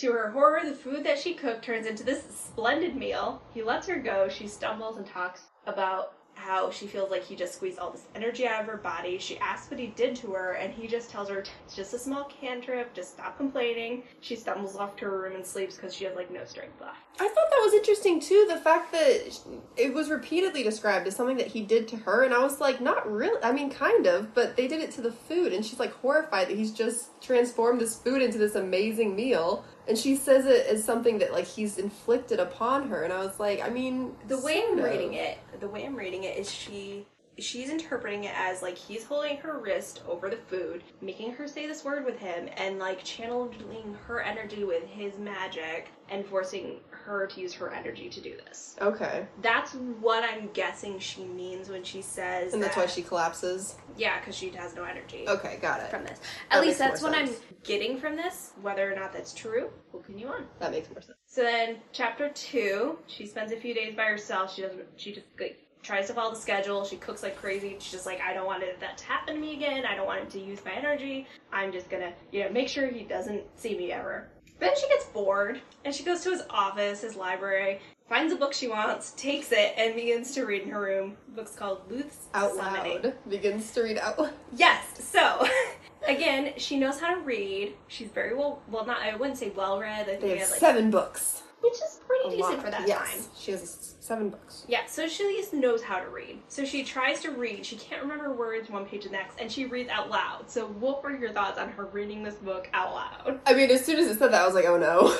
[0.00, 3.40] To her horror, the food that she cooked turns into this splendid meal.
[3.54, 4.28] He lets her go.
[4.28, 8.46] She stumbles and talks about how she feels like he just squeezed all this energy
[8.46, 9.16] out of her body.
[9.16, 11.98] She asks what he did to her, and he just tells her it's just a
[11.98, 14.02] small cantrip, just stop complaining.
[14.20, 16.98] She stumbles off to her room and sleeps because she has like no strength left.
[17.18, 18.46] I thought that was interesting too.
[18.50, 19.38] The fact that
[19.78, 22.82] it was repeatedly described as something that he did to her, and I was like,
[22.82, 23.42] not really.
[23.42, 26.48] I mean, kind of, but they did it to the food, and she's like horrified
[26.48, 30.84] that he's just transformed this food into this amazing meal, and she says it as
[30.84, 34.64] something that like he's inflicted upon her, and I was like, I mean, the way
[34.66, 34.84] I'm of.
[34.84, 37.06] reading it, the way I'm reading it is she
[37.38, 41.66] she's interpreting it as like he's holding her wrist over the food, making her say
[41.66, 47.26] this word with him, and like channeling her energy with his magic and forcing her
[47.26, 48.76] to use her energy to do this.
[48.82, 53.02] Okay, That's what I'm guessing she means when she says and that's that- why she
[53.02, 53.76] collapses.
[53.96, 55.88] yeah, because she has no energy Okay, got it.
[55.90, 56.18] from this.
[56.50, 57.30] That At least that's what I'm
[57.64, 58.52] getting from this.
[58.60, 60.46] Whether or not that's true, we'll continue on.
[60.58, 61.16] That makes more sense.
[61.26, 64.54] So then, chapter two, she spends a few days by herself.
[64.54, 64.84] She doesn't.
[64.96, 66.84] She just like tries to follow the schedule.
[66.84, 67.76] She cooks like crazy.
[67.78, 69.84] She's just like, I don't want it, that to happen to me again.
[69.86, 71.26] I don't want him to use my energy.
[71.52, 74.28] I'm just gonna, you know, make sure he doesn't see me ever.
[74.58, 78.52] Then she gets bored and she goes to his office, his library, finds a book
[78.54, 81.16] she wants, takes it, and begins to read in her room.
[81.28, 83.02] The book's called Luthe's Out Summoning.
[83.02, 84.32] loud begins to read out loud.
[84.54, 84.84] Yes.
[85.02, 85.46] So,
[86.08, 87.74] again, she knows how to read.
[87.88, 90.02] She's very well, well, not I wouldn't say well read.
[90.02, 91.42] I think They she have has like, seven books.
[91.60, 92.64] Which is pretty A decent lot.
[92.64, 93.24] for that yes, time.
[93.36, 94.64] She has seven books.
[94.68, 96.40] Yeah, so she at least knows how to read.
[96.48, 97.64] So she tries to read.
[97.64, 100.50] She can't remember words one page to the next, and she reads out loud.
[100.50, 103.40] So what were your thoughts on her reading this book out loud?
[103.46, 105.16] I mean, as soon as it said that, I was like, oh no.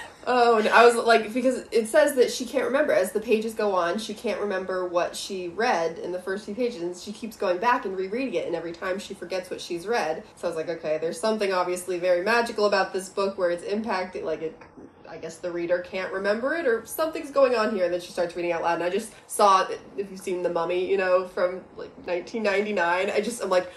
[0.26, 0.70] oh, no.
[0.70, 2.92] I was like, because it says that she can't remember.
[2.92, 6.54] As the pages go on, she can't remember what she read in the first few
[6.54, 9.60] pages, and she keeps going back and rereading it, and every time she forgets what
[9.60, 10.22] she's read.
[10.36, 13.64] So I was like, okay, there's something obviously very magical about this book where it's
[13.64, 14.62] impacting, like, it.
[15.10, 17.84] I guess the reader can't remember it, or something's going on here.
[17.84, 19.66] And then she starts reading out loud, and I just saw,
[19.96, 23.70] if you've seen The Mummy, you know, from like 1999, I just I'm like,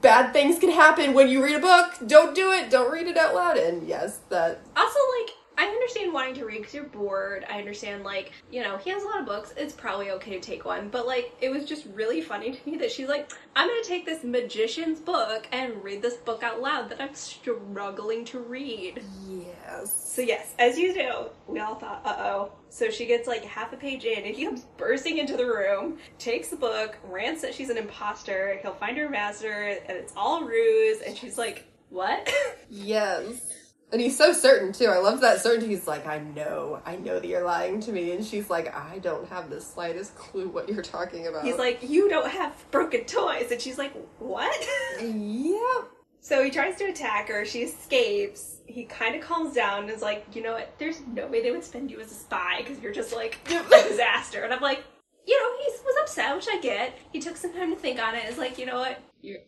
[0.00, 1.94] bad things can happen when you read a book.
[2.06, 2.70] Don't do it.
[2.70, 3.56] Don't read it out loud.
[3.56, 7.44] And yes, that Also, like, I understand wanting to read because you're bored.
[7.48, 9.54] I understand, like, you know, he has a lot of books.
[9.56, 10.88] It's probably okay to take one.
[10.88, 13.88] But, like, it was just really funny to me that she's like, I'm going to
[13.88, 19.02] take this magician's book and read this book out loud that I'm struggling to read.
[19.26, 20.12] Yes.
[20.14, 22.52] So, yes, as you do, we all thought, uh oh.
[22.68, 25.96] So she gets like half a page in, and he comes bursting into the room,
[26.18, 28.58] takes the book, rants that she's an imposter.
[28.60, 31.00] He'll find her master, and it's all ruse.
[31.00, 32.30] And she's like, What?
[32.68, 33.65] Yes.
[33.92, 34.86] And he's so certain too.
[34.86, 35.68] I love that certainty.
[35.68, 38.12] He's like, I know, I know that you're lying to me.
[38.12, 41.44] And she's like, I don't have the slightest clue what you're talking about.
[41.44, 43.50] He's like, You don't have broken toys.
[43.52, 44.66] And she's like, What?
[45.00, 45.82] yeah.
[46.20, 47.44] So he tries to attack her.
[47.44, 48.56] She escapes.
[48.66, 50.74] He kind of calms down and is like, You know what?
[50.78, 53.88] There's no way they would spend you as a spy because you're just like a
[53.88, 54.42] disaster.
[54.42, 54.82] And I'm like,
[55.24, 56.98] You know, he was upset, which I get.
[57.12, 58.24] He took some time to think on it.
[58.26, 58.98] It's like, You know what?
[59.22, 59.38] You're.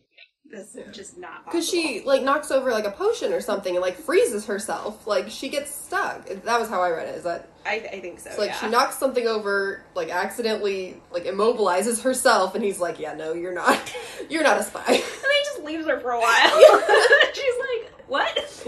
[0.49, 1.45] This is just not.
[1.45, 5.05] Because she like knocks over like a potion or something and like freezes herself.
[5.05, 6.27] Like she gets stuck.
[6.27, 7.15] That was how I read it.
[7.15, 8.29] Is that I, I think so.
[8.29, 8.59] it's like yeah.
[8.59, 13.53] she knocks something over, like accidentally like immobilizes herself, and he's like, "Yeah, no, you're
[13.53, 13.95] not.
[14.29, 16.49] You're not a spy." And then he just leaves her for a while.
[17.33, 18.65] She's like, what?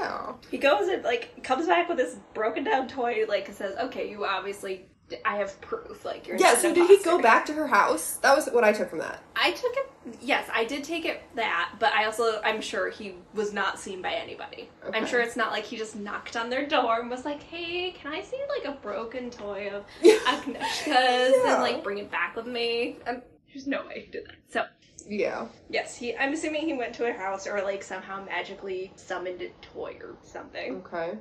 [0.00, 0.32] yeah.
[0.50, 4.24] He goes and, like, comes back with this broken down toy, like, says, okay, you
[4.24, 4.86] obviously,
[5.24, 6.56] I have proof, like, you're Yeah.
[6.56, 8.14] So did he go back to her house?
[8.22, 9.22] That was what I took from that.
[9.36, 13.14] I took it, yes, I did take it that, but I also, I'm sure he
[13.34, 14.68] was not seen by anybody.
[14.94, 17.92] I'm sure it's not like he just knocked on their door and was like, hey,
[17.92, 21.54] can I see, like, a broken toy of Agnieszka's Yeah.
[21.54, 22.98] and, like, bring it back with me?
[23.06, 24.36] Um there's no way he did that.
[24.48, 24.64] So,
[25.08, 25.48] Yeah.
[25.68, 26.16] Yes, he.
[26.16, 30.16] I'm assuming he went to a house or like somehow magically summoned a toy or
[30.22, 30.76] something.
[30.86, 31.18] Okay.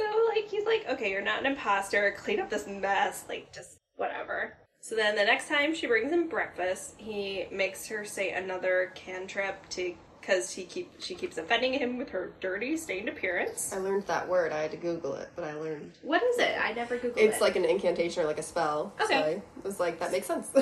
[0.00, 2.14] So like he's like, okay, you're not an imposter.
[2.18, 3.24] Clean up this mess.
[3.28, 4.56] Like just whatever.
[4.80, 9.68] So then the next time she brings him breakfast, he makes her say another cantrip
[9.70, 13.72] to because he keep she keeps offending him with her dirty stained appearance.
[13.72, 14.52] I learned that word.
[14.52, 16.56] I had to Google it, but I learned What is it?
[16.62, 17.40] I never googled it's it.
[17.42, 18.94] like an incantation or like a spell.
[19.02, 19.42] Okay.
[19.54, 20.50] So I was like, that makes sense.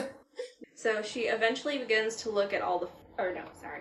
[0.74, 2.88] So she eventually begins to look at all the.
[3.20, 3.81] Or no, sorry.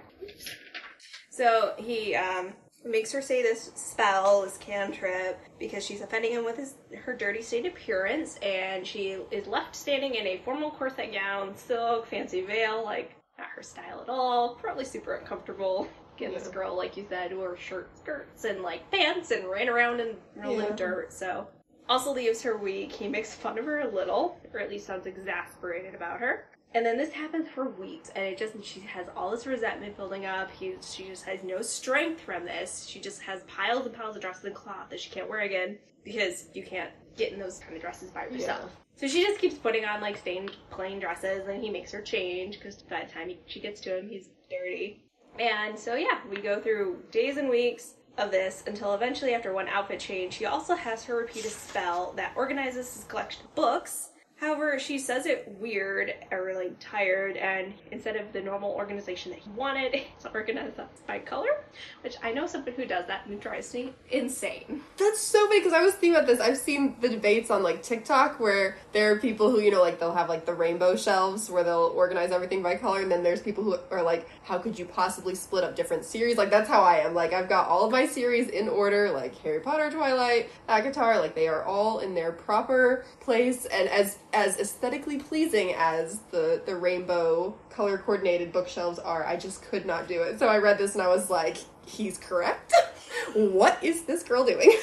[1.29, 2.53] So he um,
[2.89, 7.41] makes her say this spell, this cantrip, because she's offending him with his her dirty
[7.41, 12.83] state appearance, and she is left standing in a formal corset gown, silk, fancy veil,
[12.83, 14.55] like not her style at all.
[14.55, 15.87] Probably super uncomfortable.
[16.15, 19.99] Again, this girl, like you said, wore short skirts and like pants and ran around
[19.99, 20.67] and rolled Yeah.
[20.69, 21.13] in dirt.
[21.13, 21.47] So
[21.87, 22.91] also leaves her weak.
[22.91, 26.45] He makes fun of her a little, or at least sounds exasperated about her.
[26.73, 30.25] And then this happens for weeks, and it just she has all this resentment building
[30.25, 30.51] up.
[30.51, 32.85] He she just has no strength from this.
[32.87, 35.77] She just has piles and piles of dresses and cloth that she can't wear again
[36.03, 38.75] because you can't get in those kind of dresses by yourself.
[38.95, 42.59] So she just keeps putting on like stained plain dresses, and he makes her change
[42.59, 45.03] because by the time he, she gets to him, he's dirty.
[45.39, 49.67] And so yeah, we go through days and weeks of this until eventually, after one
[49.67, 54.09] outfit change, he also has her repeat a spell that organizes his collection of books.
[54.39, 59.39] However, she says it weird or like tired, and instead of the normal organization that
[59.39, 61.63] he wanted, it's organized by color,
[62.01, 64.81] which I know someone who does that and drives me insane.
[64.97, 66.39] That's so funny because I was thinking about this.
[66.39, 69.99] I've seen the debates on like TikTok where there are people who, you know, like
[69.99, 73.41] they'll have like the rainbow shelves where they'll organize everything by color, and then there's
[73.41, 76.37] people who are like, how could you possibly split up different series?
[76.37, 77.15] Like that's how I am.
[77.15, 81.33] Like I've got all of my series in order, like Harry Potter, Twilight, Avatar, like
[81.33, 86.75] they are all in their proper place and as as aesthetically pleasing as the the
[86.75, 89.25] rainbow color coordinated bookshelves are.
[89.25, 90.39] I just could not do it.
[90.39, 92.73] So I read this and I was like, he's correct.
[93.33, 94.71] what is this girl doing?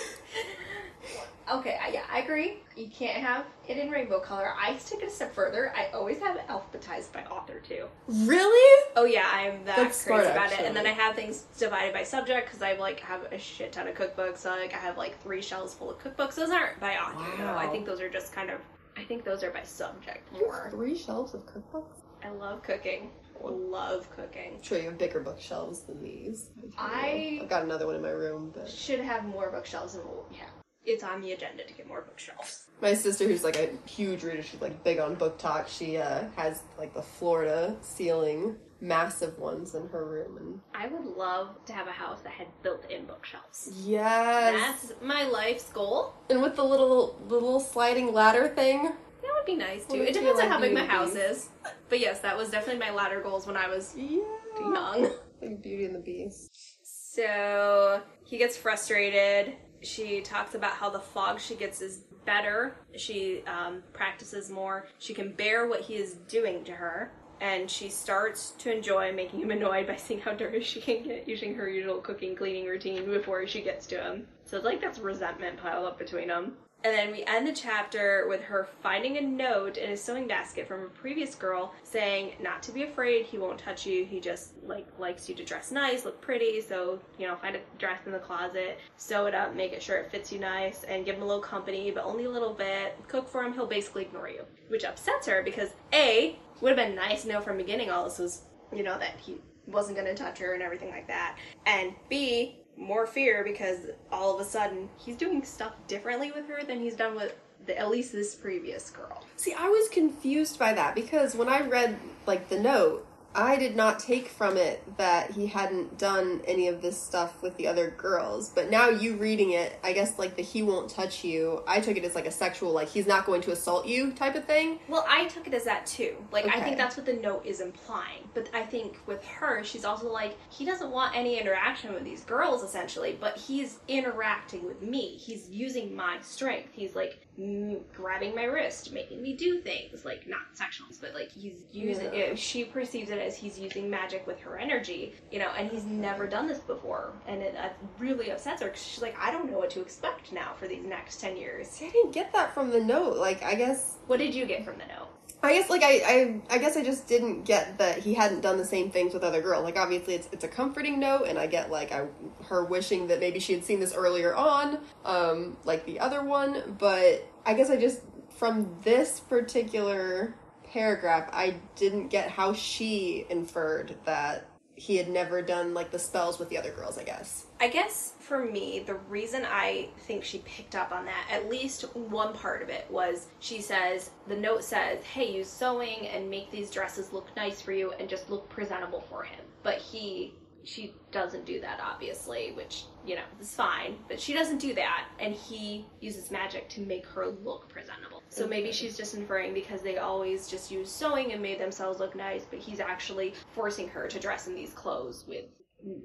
[1.53, 2.59] Okay, I, yeah, I agree.
[2.75, 4.55] You can't have it in rainbow color.
[4.59, 5.75] I take it a step further.
[5.77, 7.85] I always have it alphabetized by author too.
[8.09, 8.85] really?
[8.97, 10.61] Oh yeah, I'm that That's crazy about it.
[10.61, 13.89] And then I have things divided by subject because I like have a shit ton
[13.89, 14.39] of cookbooks.
[14.39, 16.35] So like I have like three shelves full of cookbooks.
[16.35, 17.57] Those aren't by author though.
[17.57, 18.61] I think those are just kind of.
[18.97, 20.69] I think those are by subject more.
[20.71, 22.01] Three shelves of cookbooks?
[22.25, 23.11] I love cooking.
[23.43, 24.59] Love cooking.
[24.63, 26.51] Sure you have bigger bookshelves than these.
[26.79, 30.27] I- I've got another one in my room, but Should have more bookshelves than we'll
[30.33, 30.47] yeah.
[30.87, 32.67] It's on the agenda to get more bookshelves.
[32.83, 35.67] my sister, who's like a huge reader, she's like big on BookTok.
[35.69, 41.05] She uh, has like the Florida ceiling, massive ones in her room, and I would
[41.05, 43.71] love to have a house that had built-in bookshelves.
[43.85, 44.53] yes,
[44.89, 46.15] That's my life's goal.
[46.31, 48.83] and with the little little sliding ladder thing.
[48.83, 50.03] That would be nice too.
[50.03, 51.49] It depends on how big my house is.
[51.89, 54.21] But yes, that was definitely my ladder goals when I was Yeah,
[54.61, 55.11] young.
[55.41, 56.51] like Beauty and the Beast.
[56.83, 59.55] So he gets frustrated.
[59.83, 62.75] She talks about how the fog she gets is better.
[62.97, 64.89] She um, practices more.
[64.99, 67.13] She can bear what he is doing to her.
[67.41, 71.29] And she starts to enjoy making him annoyed by seeing how dirty she can get
[71.29, 74.27] using her usual cooking cleaning routine before she gets to him.
[74.45, 76.57] So it's like that's resentment piled up between them.
[76.85, 80.69] And then we end the chapter with her finding a note in a sewing basket
[80.69, 84.05] from a previous girl saying not to be afraid, he won't touch you.
[84.05, 86.61] He just like likes you to dress nice, look pretty.
[86.61, 89.97] So, you know, find a dress in the closet, sew it up, make it sure
[89.97, 92.99] it fits you nice, and give him a little company, but only a little bit.
[93.09, 94.45] Cook for him, he'll basically ignore you.
[94.69, 98.05] Which upsets her because A, would have been nice to know from the beginning all
[98.05, 98.43] this was,
[98.75, 101.39] you know, that he wasn't gonna touch her and everything like that.
[101.65, 103.79] And B, more fear because
[104.11, 107.35] all of a sudden he's doing stuff differently with her than he's done with
[107.67, 109.25] the, at least this previous girl.
[109.37, 113.75] See, I was confused by that because when I read like the note, I did
[113.77, 117.91] not take from it that he hadn't done any of this stuff with the other
[117.91, 118.49] girls.
[118.51, 121.97] But now you reading it, I guess like the he won't touch you, I took
[121.97, 124.79] it as like a sexual, like he's not going to assault you type of thing.
[124.89, 126.17] Well, I took it as that too.
[126.31, 128.29] Like, I think that's what the note is implying.
[128.35, 132.23] But I think with her, she's also like, he doesn't want any interaction with these
[132.25, 135.17] girls, essentially, but he's interacting with me.
[135.17, 136.71] He's using my strength.
[136.73, 140.05] He's like mm, grabbing my wrist, making me do things.
[140.05, 142.21] Like, not sexuals, but like he's using Yeah.
[142.21, 142.39] it.
[142.39, 146.27] She perceives it as he's using magic with her energy, you know, and he's never
[146.27, 147.13] done this before.
[147.27, 150.33] And it uh, really upsets her 'cause she's like, I don't know what to expect
[150.33, 151.69] now for these next 10 years.
[151.69, 153.17] See, I didn't get that from the note.
[153.17, 155.09] Like, I guess What did you get from the note?
[155.43, 158.57] I guess like I, I I guess I just didn't get that he hadn't done
[158.57, 159.63] the same things with other girls.
[159.63, 162.07] Like obviously it's it's a comforting note and I get like I
[162.47, 166.77] her wishing that maybe she had seen this earlier on, um, like the other one,
[166.79, 168.01] but I guess I just
[168.39, 170.35] from this particular
[170.75, 176.41] paragraph I didn't get how she inferred that he had never done like the spells
[176.41, 177.47] with the other girls, I guess.
[177.61, 181.83] I guess for me, the reason I think she picked up on that, at least
[181.95, 186.51] one part of it, was she says, the note says, hey, use sewing and make
[186.51, 189.45] these dresses look nice for you and just look presentable for him.
[189.63, 190.35] But he,
[190.65, 193.97] she doesn't do that, obviously, which, you know, is fine.
[194.09, 198.14] But she doesn't do that, and he uses magic to make her look presentable.
[198.35, 202.17] So maybe she's just inferring because they always just use sewing and made themselves look
[202.17, 205.45] nice, but he's actually forcing her to dress in these clothes with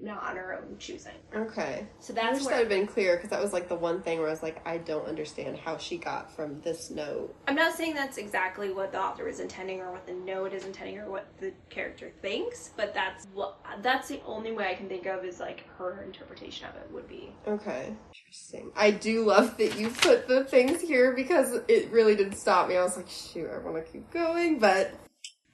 [0.01, 1.13] not on her own choosing.
[1.33, 1.87] Okay.
[1.99, 4.01] So I that's wish that where had been clear because that was like the one
[4.01, 7.35] thing where I was like, I don't understand how she got from this note.
[7.47, 10.65] I'm not saying that's exactly what the author is intending or what the note is
[10.65, 14.89] intending or what the character thinks, but that's what that's the only way I can
[14.89, 17.33] think of is like her interpretation of it would be.
[17.47, 17.95] Okay.
[18.09, 18.71] Interesting.
[18.75, 22.77] I do love that you put the things here because it really did stop me.
[22.77, 24.93] I was like, shoot, I want to keep going, but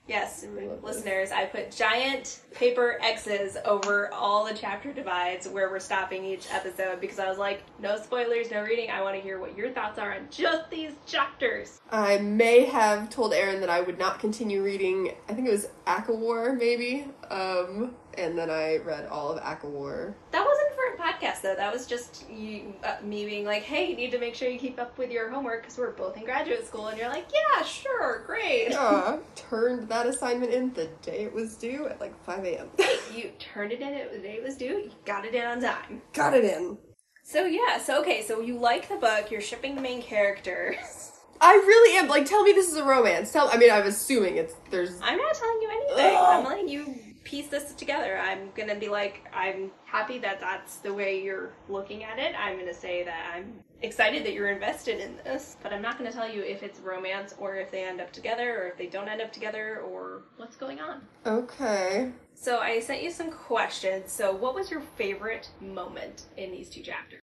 [0.08, 0.96] Yes, I love this.
[0.96, 6.46] listeners, I put giant paper X's over all the chapter divides where we're stopping each
[6.52, 8.92] episode because I was like, no spoilers, no reading.
[8.92, 11.82] I want to hear what your thoughts are on just these chapters.
[11.92, 15.12] I may have told Erin that I would not continue reading.
[15.28, 17.08] I think it was ACOTAR, maybe.
[17.32, 20.14] Um, and then I read all of ACOTAR.
[20.32, 20.65] That wasn't
[21.06, 21.56] podcast though.
[21.56, 24.60] That was just you, uh, me being like, "Hey, you need to make sure you
[24.60, 27.64] keep up with your homework because we're both in graduate school." And you're like, "Yeah,
[27.64, 32.46] sure, great." Uh, turned that assignment in the day it was due at like 5
[32.46, 32.70] a.m.
[33.16, 34.66] you turned it in at the day it was due.
[34.66, 36.02] You got it in on time.
[36.14, 36.78] Got it in.
[37.24, 39.32] So yeah, so okay, so you like the book.
[39.32, 41.12] You're shipping the main characters.
[41.42, 42.08] I really am.
[42.08, 43.32] Like, tell me this is a romance.
[43.32, 43.50] Tell.
[43.52, 45.00] I mean, I'm assuming it's there's.
[45.02, 46.16] I'm not telling you anything.
[46.18, 46.40] Ugh.
[46.40, 48.18] I'm letting you piece this together.
[48.18, 52.34] I'm gonna be like, I'm happy that that's the way you're looking at it.
[52.40, 56.14] I'm gonna say that I'm excited that you're invested in this, but I'm not gonna
[56.14, 59.10] tell you if it's romance or if they end up together or if they don't
[59.10, 61.02] end up together or what's going on.
[61.26, 62.12] Okay.
[62.36, 64.12] So I sent you some questions.
[64.12, 67.22] So what was your favorite moment in these two chapters?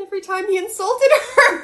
[0.00, 1.63] Every time he insulted her.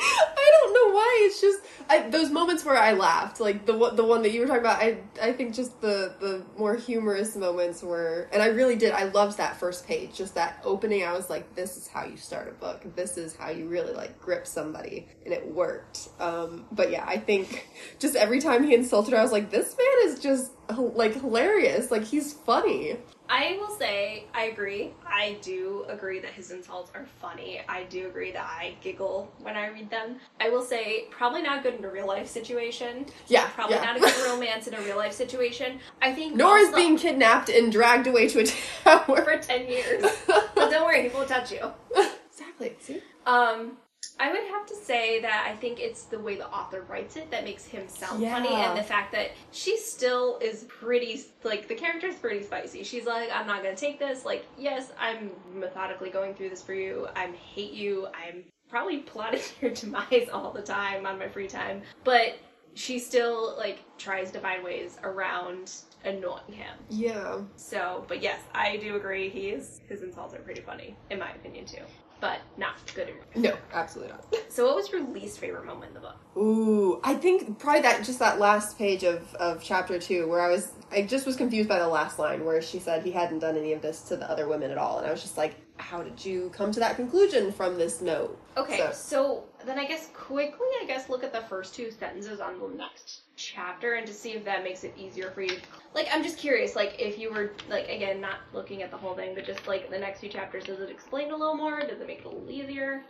[0.00, 1.22] I don't know why.
[1.26, 4.46] It's just I, those moments where I laughed, like the the one that you were
[4.46, 4.80] talking about.
[4.80, 8.92] I I think just the the more humorous moments were, and I really did.
[8.92, 11.04] I loved that first page, just that opening.
[11.04, 12.82] I was like, this is how you start a book.
[12.94, 16.08] This is how you really like grip somebody, and it worked.
[16.20, 19.76] Um, but yeah, I think just every time he insulted her, I was like, this
[19.76, 21.90] man is just like hilarious.
[21.90, 22.98] Like he's funny.
[23.32, 24.90] I will say, I agree.
[25.06, 27.60] I do agree that his insults are funny.
[27.68, 30.16] I do agree that I giggle when I read them.
[30.40, 33.06] I will say, probably not good in a real life situation.
[33.28, 33.84] Yeah, Probably yeah.
[33.84, 35.78] not a good romance in a real life situation.
[36.02, 38.44] I think Nor is being kidnapped and dragged away to a
[38.84, 39.22] tower.
[39.22, 40.04] for 10 years.
[40.26, 41.70] but don't worry, he won't touch you.
[42.32, 42.74] exactly.
[42.80, 43.00] See?
[43.26, 43.76] Um,
[44.20, 47.30] I would have to say that I think it's the way the author writes it
[47.30, 48.34] that makes him sound Yeah.
[48.34, 52.84] funny, and the fact that she still is pretty like the character's pretty spicy.
[52.84, 54.24] She's like, I'm not gonna take this.
[54.26, 57.08] Like, yes, I'm methodically going through this for you.
[57.16, 58.08] I hate you.
[58.08, 62.36] I'm probably plotting your demise all the time on my free time, but
[62.74, 65.72] she still like tries to find ways around
[66.04, 66.76] annoying him.
[66.88, 67.40] Yeah.
[67.56, 69.28] So, but yes, I do agree.
[69.30, 71.82] He is his insults are pretty funny, in my opinion too,
[72.20, 73.12] but not good.
[73.34, 74.34] In No, absolutely not.
[74.48, 76.16] so, what was your least favorite moment in the book?
[76.36, 80.48] Ooh, I think probably that just that last page of of chapter two where I
[80.48, 83.56] was I just was confused by the last line where she said he hadn't done
[83.56, 86.02] any of this to the other women at all, and I was just like, how
[86.02, 88.38] did you come to that conclusion from this note?
[88.56, 92.40] Okay, So- so, then I guess quickly, I guess look at the first two sentences
[92.40, 95.56] on the next chapter and to see if that makes it easier for you.
[95.94, 99.14] Like, I'm just curious, like, if you were, like, again, not looking at the whole
[99.14, 101.80] thing, but just, like, the next few chapters, does it explain a little more?
[101.80, 103.02] Does it make it a little easier?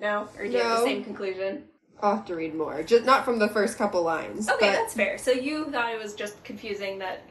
[0.00, 0.28] No?
[0.38, 0.84] Or do you have the No.
[0.84, 1.68] same conclusion?
[2.02, 4.48] I'll have to read more, just not from the first couple lines.
[4.48, 5.16] Okay, but that's fair.
[5.18, 7.22] So you thought it was just confusing that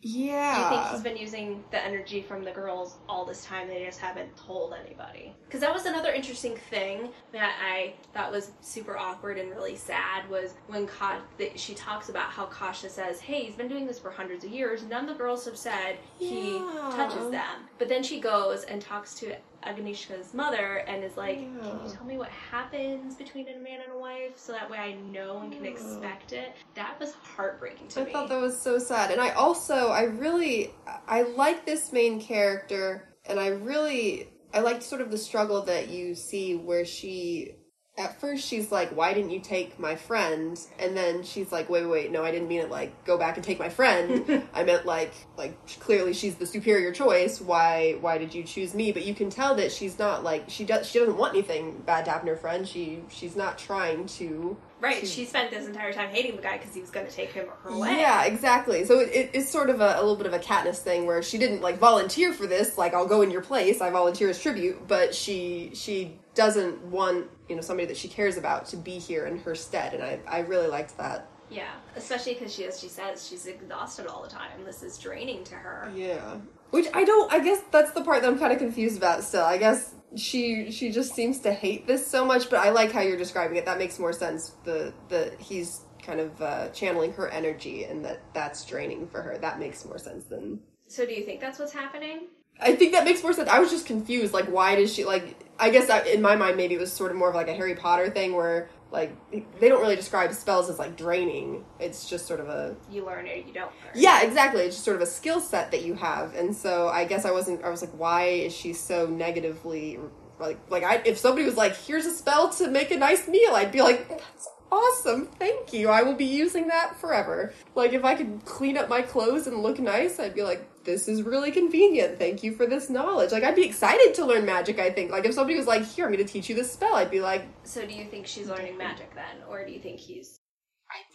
[0.00, 0.54] yeah.
[0.54, 3.66] Do you think he's been using the energy from the girls all this time.
[3.68, 5.34] They just haven't told anybody.
[5.46, 10.28] Because that was another interesting thing that I thought was super awkward and really sad
[10.30, 13.98] was when Ka- that she talks about how Kasia says, "Hey, he's been doing this
[13.98, 14.84] for hundreds of years.
[14.84, 16.92] None of the girls have said he Yeah.
[16.94, 19.34] touches them." But then she goes and talks to
[19.64, 23.92] Agnieszka's mother and is like, "Can you tell me what happens between a man and
[23.92, 25.70] a wife so that way I know and can Yeah.
[25.72, 28.10] expect it?" That was heartbreaking to I me.
[28.10, 29.10] I thought that was so sad.
[29.10, 30.74] And I also, I really,
[31.06, 35.88] I like this main character, and I really, I liked sort of the struggle that
[35.88, 37.56] you see where she,
[37.98, 40.58] at first she's like, why didn't you take my friend?
[40.78, 43.36] And then she's like, wait, wait, wait, no, I didn't mean it like, go back
[43.36, 44.46] and take my friend.
[44.54, 47.40] I meant like, like, clearly she's the superior choice.
[47.40, 48.92] Why, why did you choose me?
[48.92, 52.04] But you can tell that she's not like, she does, she doesn't want anything bad
[52.04, 52.66] to happen to her friend.
[52.68, 56.56] She, she's not trying to, Right, to- she spent this entire time hating the guy
[56.56, 57.96] because he was going to take him her away.
[57.98, 58.84] Yeah, exactly.
[58.84, 61.20] So it, it, it's sort of a, a little bit of a Katniss thing where
[61.20, 62.78] she didn't like volunteer for this.
[62.78, 63.80] Like, I'll go in your place.
[63.80, 68.36] I volunteer as tribute, but she she doesn't want you know somebody that she cares
[68.36, 71.28] about to be here in her stead, and I I really liked that.
[71.50, 74.64] Yeah, especially because she, as she says, she's exhausted all the time.
[74.64, 75.90] This is draining to her.
[75.94, 76.36] Yeah.
[76.70, 77.32] Which I don't.
[77.32, 79.24] I guess that's the part that I'm kind of confused about.
[79.24, 82.50] Still, I guess she she just seems to hate this so much.
[82.50, 83.64] But I like how you're describing it.
[83.64, 84.52] That makes more sense.
[84.64, 89.38] The the he's kind of uh, channeling her energy, and that that's draining for her.
[89.38, 92.28] That makes more sense than So, do you think that's what's happening?
[92.60, 93.48] I think that makes more sense.
[93.48, 94.32] I was just confused.
[94.32, 95.36] Like, why does she like?
[95.60, 97.54] I guess that, in my mind, maybe it was sort of more of like a
[97.54, 99.12] Harry Potter thing, where like
[99.60, 101.64] they don't really describe spells as like draining.
[101.78, 103.92] It's just sort of a You learn it, you don't learn.
[103.94, 104.62] yeah, exactly.
[104.62, 107.30] It's just sort of a skill set that you have, and so I guess I
[107.30, 107.64] wasn't.
[107.64, 109.98] I was like, why is she so negatively
[110.40, 113.52] like like I if somebody was like, here's a spell to make a nice meal,
[113.54, 114.08] I'd be like.
[114.08, 115.88] That's Awesome, thank you.
[115.88, 117.54] I will be using that forever.
[117.74, 121.08] Like, if I could clean up my clothes and look nice, I'd be like, this
[121.08, 122.18] is really convenient.
[122.18, 123.32] Thank you for this knowledge.
[123.32, 125.10] Like, I'd be excited to learn magic, I think.
[125.10, 127.20] Like, if somebody was like, here, I'm going to teach you this spell, I'd be
[127.20, 130.38] like, So, do you think she's learning magic then, or do you think he's?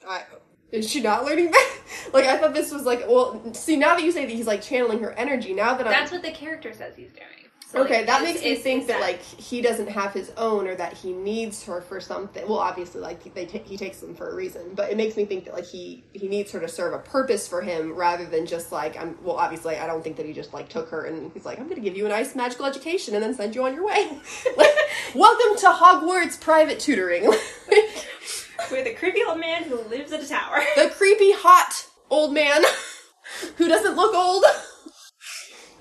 [0.07, 0.23] I,
[0.71, 1.77] is she not learning that?
[2.13, 4.63] like, I thought this was like, well, see, now that you say that he's like
[4.63, 5.93] channeling her energy, now that I'm.
[5.93, 7.42] That's what the character says he's doing.
[7.73, 10.75] So, Okay, like, that makes me think that, like he doesn't have his own, or
[10.75, 12.47] that he needs her for something.
[12.47, 15.25] Well, obviously, like they ta- he takes them for a reason, but it makes me
[15.25, 18.45] think that like he he needs her to serve a purpose for him rather than
[18.45, 19.17] just like I'm.
[19.23, 21.63] Well, obviously, I don't think that he just like took her and he's like I'm
[21.63, 24.19] going to give you a nice magical education and then send you on your way.
[24.55, 24.75] like,
[25.15, 27.25] welcome to Hogwarts private tutoring.
[28.71, 30.59] with a creepy old man who lives in a tower.
[30.75, 32.61] the creepy hot old man
[33.57, 34.43] who doesn't look old.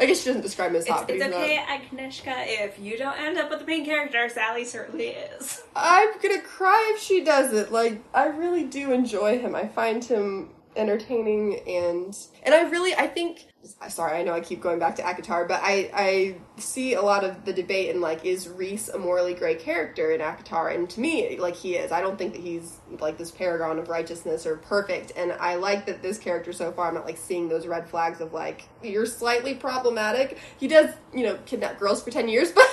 [0.03, 1.09] I guess she doesn't describe him as hot.
[1.09, 5.09] It's, it's okay, Agnieszka, if you don't end up with the main character, Sally certainly
[5.09, 5.63] is.
[5.77, 7.73] I'm gonna cry if she doesn't.
[7.73, 9.55] Like, I really do enjoy him.
[9.55, 13.47] I find him entertaining and and I really I think
[13.89, 17.25] sorry, I know I keep going back to ACOTAR, but I I see a lot
[17.25, 21.01] of the debate in like is Rhys a morally gray character in ACOTAR and to
[21.01, 21.93] me like he is.
[21.93, 25.87] I don't think that he's like this paragon of righteousness or perfect and I like
[25.87, 29.07] that this character so far I'm not like seeing those red flags of like you're
[29.07, 30.39] slightly problematic.
[30.59, 32.69] He does, you know, kidnap girls for 10 years, but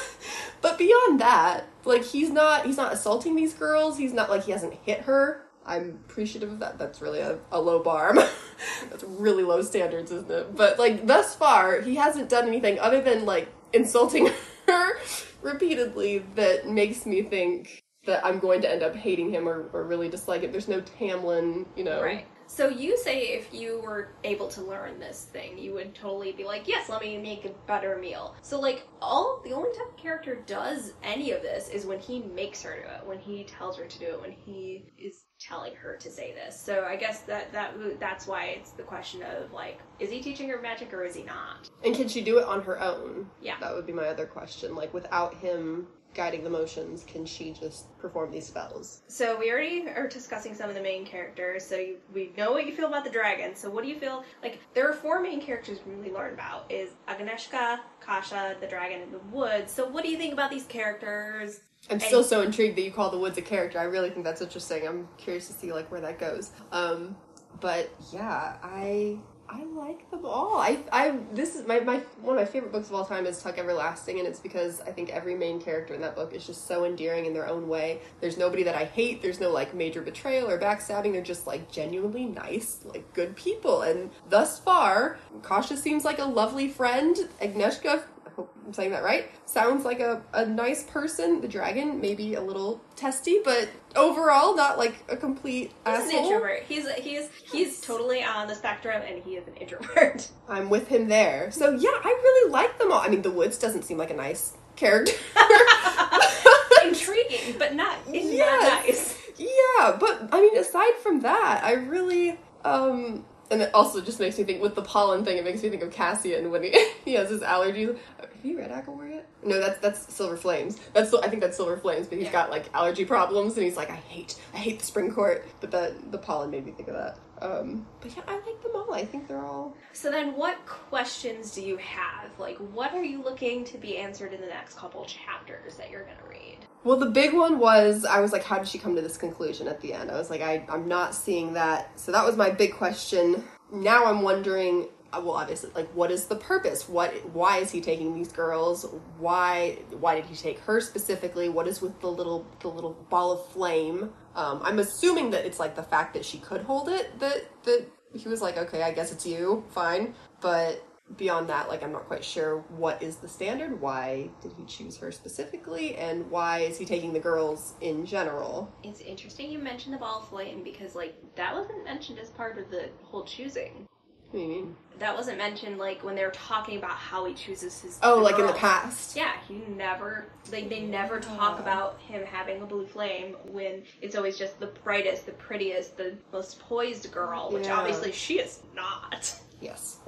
[0.61, 3.97] but beyond that, like he's not he's not assaulting these girls.
[3.97, 5.45] He's not like he hasn't hit her.
[5.69, 6.79] I'm appreciative of that.
[6.79, 8.13] That's really a, a low bar.
[8.89, 10.55] That's really low standards, isn't it?
[10.55, 14.29] But like thus far, he hasn't done anything other than like insulting
[14.67, 14.97] her
[15.41, 19.83] repeatedly that makes me think that I'm going to end up hating him or, or
[19.83, 20.51] really dislike it.
[20.51, 22.01] There's no Tamlin, you know.
[22.01, 22.25] Right.
[22.47, 26.45] So you say if you were able to learn this thing, you would totally be
[26.45, 28.35] like, yes, let me make a better meal.
[28.41, 32.23] So like all the only time a character does any of this is when he
[32.23, 35.73] makes her do it, when he tells her to do it, when he is telling
[35.75, 36.59] her to say this.
[36.59, 40.49] So I guess that that that's why it's the question of like, is he teaching
[40.49, 41.69] her magic or is he not?
[41.83, 43.29] And can she do it on her own?
[43.41, 43.55] Yeah.
[43.59, 44.75] That would be my other question.
[44.75, 49.01] Like without him guiding the motions can she just perform these spells?
[49.07, 51.65] So we already are discussing some of the main characters.
[51.65, 53.55] So you, we know what you feel about the dragon.
[53.55, 54.59] So what do you feel like?
[54.73, 59.13] There are four main characters we really learn about: is Agnieszka, Kasia, the dragon, and
[59.13, 59.71] the woods.
[59.71, 61.61] So what do you think about these characters?
[61.89, 63.79] I'm still so intrigued that you call the woods a character.
[63.79, 64.87] I really think that's interesting.
[64.87, 66.51] I'm curious to see like where that goes.
[66.71, 67.15] Um,
[67.59, 69.17] but yeah, I
[69.51, 70.57] I like them all.
[70.57, 73.41] I I this is my, my one of my favorite books of all time is
[73.41, 76.67] Tuck Everlasting, and it's because I think every main character in that book is just
[76.67, 78.01] so endearing in their own way.
[78.21, 79.23] There's nobody that I hate.
[79.23, 81.13] There's no like major betrayal or backstabbing.
[81.13, 83.81] They're just like genuinely nice, like good people.
[83.81, 87.17] And thus far, Kasia seems like a lovely friend.
[87.41, 88.03] Agnieszka
[88.39, 89.29] hope I'm saying that right.
[89.45, 91.41] Sounds like a, a nice person.
[91.41, 96.19] The dragon, maybe a little testy, but overall not like a complete He's asshole.
[96.19, 96.63] an introvert.
[96.63, 100.29] He's he's he's totally on the spectrum, and he is an introvert.
[100.49, 101.51] I'm with him there.
[101.51, 102.99] So yeah, I really like them all.
[103.01, 105.13] I mean, the woods doesn't seem like a nice character.
[106.85, 108.63] Intriguing, but not it's Yes.
[108.63, 109.17] not nice.
[109.37, 113.25] yeah, but I mean, aside from that, I really um.
[113.51, 115.35] And it also just makes me think with the pollen thing.
[115.39, 117.97] It makes me think of Cassian when he he has his allergies.
[118.41, 119.27] Have you read ACOTAR yet?
[119.43, 120.79] No, that's that's Silver Flames.
[120.93, 122.31] That's I think that's Silver Flames, but he's Yeah.
[122.31, 125.45] got like allergy problems, and he's like, I hate I hate the spring court.
[125.59, 127.17] But the the pollen made me think of that.
[127.41, 128.93] Um, but yeah, I like them all.
[128.93, 132.29] I think they're all So then, what questions do you have?
[132.37, 136.03] Like, what are you looking to be answered in the next couple chapters that you're
[136.03, 136.59] gonna read?
[136.85, 139.67] Well, the big one was I was like, how did she come to this conclusion
[139.67, 140.09] at the end?
[140.11, 141.99] I was like, I, I'm not seeing that.
[141.99, 143.43] So that was my big question.
[143.71, 146.87] Now I'm wondering, well, obviously, like, what is the purpose?
[146.87, 148.85] What, why is he taking these girls?
[149.17, 151.49] Why, why did he take her specifically?
[151.49, 154.11] What is with the little, the little ball of flame?
[154.35, 157.85] Um, I'm assuming that it's like the fact that she could hold it that that
[158.13, 160.13] he was like, okay, I guess it's you, fine.
[160.41, 160.83] But
[161.17, 163.81] beyond that, like I'm not quite sure what is the standard.
[163.81, 168.71] Why did he choose her specifically, and why is he taking the girls in general?
[168.83, 172.57] It's interesting you mentioned the ball of flame because, like, that wasn't mentioned as part
[172.57, 173.87] of the whole choosing.
[174.31, 174.75] What do you mean?
[174.99, 177.99] That wasn't mentioned, like, when they were talking about how he chooses his.
[178.03, 179.15] Oh, the like in the past.
[179.15, 181.61] Yeah, he never like they never talk Oh.
[181.61, 186.15] about him having a blue flame when it's always just the brightest, the prettiest, the
[186.33, 187.79] most poised girl, which Yeah.
[187.79, 189.33] obviously she is not.
[189.61, 189.99] Yes.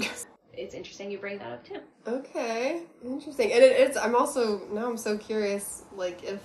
[0.54, 1.80] It's interesting you bring that up too.
[2.06, 3.52] okay, interesting.
[3.54, 3.98] And it, it's.
[3.98, 4.88] I'm also now.
[4.90, 5.84] I'm so curious.
[5.96, 6.42] Like if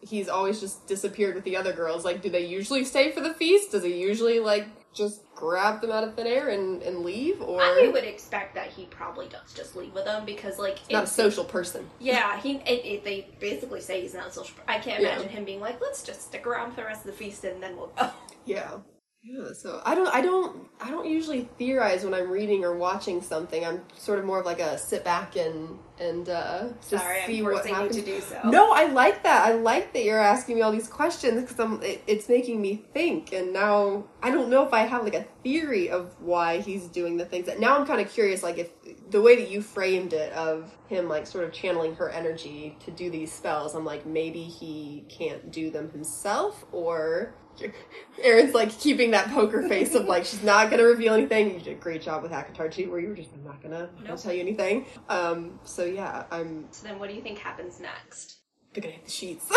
[0.00, 2.04] he's always just disappeared with the other girls.
[2.04, 3.72] Like, do they usually stay for the feast?
[3.72, 7.40] Does he usually like just grab them out of thin air and and leave?
[7.40, 11.04] Or I would expect that he probably does just leave with them because like not
[11.04, 11.88] a social person.
[11.98, 12.56] Yeah, he.
[12.56, 14.56] It, it, they basically say he's not a social.
[14.66, 15.14] I can't Yeah.
[15.14, 17.62] imagine him being like, "Let's just stick around for the rest of the feast and
[17.62, 18.10] then we'll go."
[18.44, 18.78] Yeah.
[19.22, 23.20] Yeah, so I don't I don't I don't usually theorize when I'm reading or watching
[23.20, 23.66] something.
[23.66, 27.42] I'm sort of more of like a sit back and and uh just Sorry, see
[27.42, 27.96] what happens.
[27.96, 28.40] to do so.
[28.48, 29.46] No, I like that.
[29.46, 32.82] I like that you're asking me all these questions because I'm it, it's making me
[32.94, 36.86] think and now I don't know if I have like a theory of why he's
[36.88, 38.70] doing the things that now I'm kind of curious like if
[39.10, 42.90] the way that you framed it of him like sort of channeling her energy to
[42.90, 47.34] do these spells I'm like maybe he can't do them himself or
[48.22, 51.52] Erin's like keeping that poker face of like she's not gonna reveal anything.
[51.54, 53.96] You did a great job with Akatarchi where you were just I'm not gonna, not
[53.96, 54.20] gonna Nope.
[54.20, 54.86] tell you anything.
[55.08, 58.36] Um so yeah, I'm So then, what do you think happens next?
[58.72, 59.50] they're gonna hit the sheets.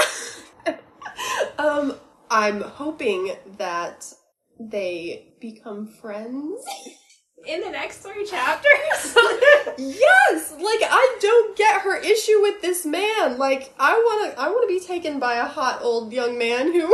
[1.59, 1.93] um,
[2.29, 4.11] I'm hoping that
[4.59, 6.63] they become friends.
[7.45, 9.15] In the next three chapters.
[9.77, 13.37] yes, like I don't get her issue with this man.
[13.37, 16.87] Like I wanna, I wanna be taken by a hot old young man who,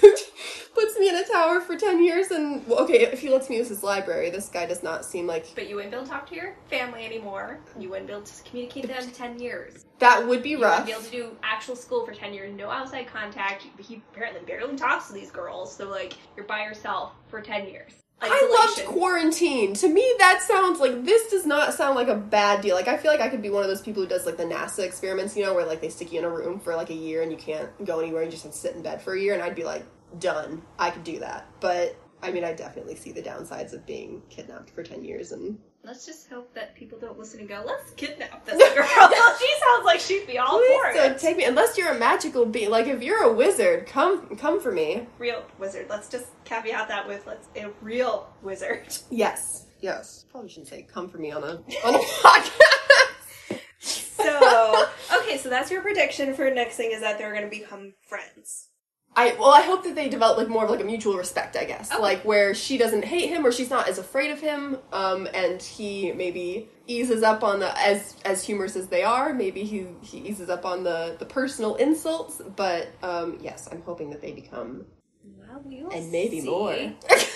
[0.00, 0.10] who
[0.74, 2.30] puts me in a tower for ten years.
[2.30, 5.26] And well, okay, if he lets me use his library, this guy does not seem
[5.26, 7.58] like But you wouldn't be able to talk to your family anymore.
[7.78, 9.84] You wouldn't be able to communicate with them for 10 years.
[9.98, 10.86] that would be You rough.
[10.86, 13.66] wouldn't be able to do actual school for 10 years, no outside contact.
[13.78, 17.94] He apparently barely talks to these girls, so like you're by yourself for 10 years.
[18.22, 19.74] I loved quarantine.
[19.74, 22.76] To me, that sounds like this does not sound like a bad deal.
[22.76, 24.44] Like I feel like I could be one of those people who does like the
[24.44, 26.94] NASA experiments, you know, where like they stick you in a room for like a
[26.94, 29.14] year and you can't go anywhere and you just have to sit in bed for
[29.14, 29.34] a year.
[29.34, 29.84] And I'd be like,
[30.18, 30.62] done.
[30.78, 31.46] I could do that.
[31.60, 35.58] But I mean, I definitely see the downsides of being kidnapped for ten years and
[35.82, 38.86] Let's just hope that people don't listen and go, let's kidnap this girl.
[39.38, 41.18] she sounds like she'd be all for please don't it.
[41.18, 42.70] take me unless you're a magical being.
[42.70, 45.06] Like if you're a wizard, come come for me.
[45.18, 45.86] Real wizard.
[45.88, 48.82] Let's just caveat that with let's a real wizard.
[49.10, 49.66] Yes.
[49.80, 50.26] Yes.
[50.30, 51.52] Probably shouldn't say come for me on a
[51.84, 53.60] on a podcast.
[53.80, 54.86] So
[55.20, 58.68] okay, so that's your prediction for next thing is that they're gonna become friends.
[59.16, 61.64] I well, I hope that they develop like more of like a mutual respect, I
[61.64, 62.00] guess, Okay.
[62.00, 65.60] like where she doesn't hate him or she's not as afraid of him, um, and
[65.60, 69.34] he maybe eases up on the as as humorous as they are.
[69.34, 72.40] Maybe he he eases up on the the personal insults.
[72.56, 74.86] But um, yes, I'm hoping that they become
[75.24, 76.48] Well, we will and maybe see.
[76.48, 76.92] more.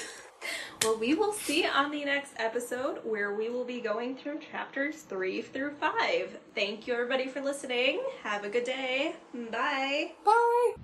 [0.82, 4.96] Well, we will see on the next episode where we will be going through chapters
[4.96, 6.36] three through five.
[6.54, 8.02] Thank you, everybody, for listening.
[8.22, 9.14] Have a good day.
[9.32, 10.12] Bye.
[10.26, 10.74] Bye.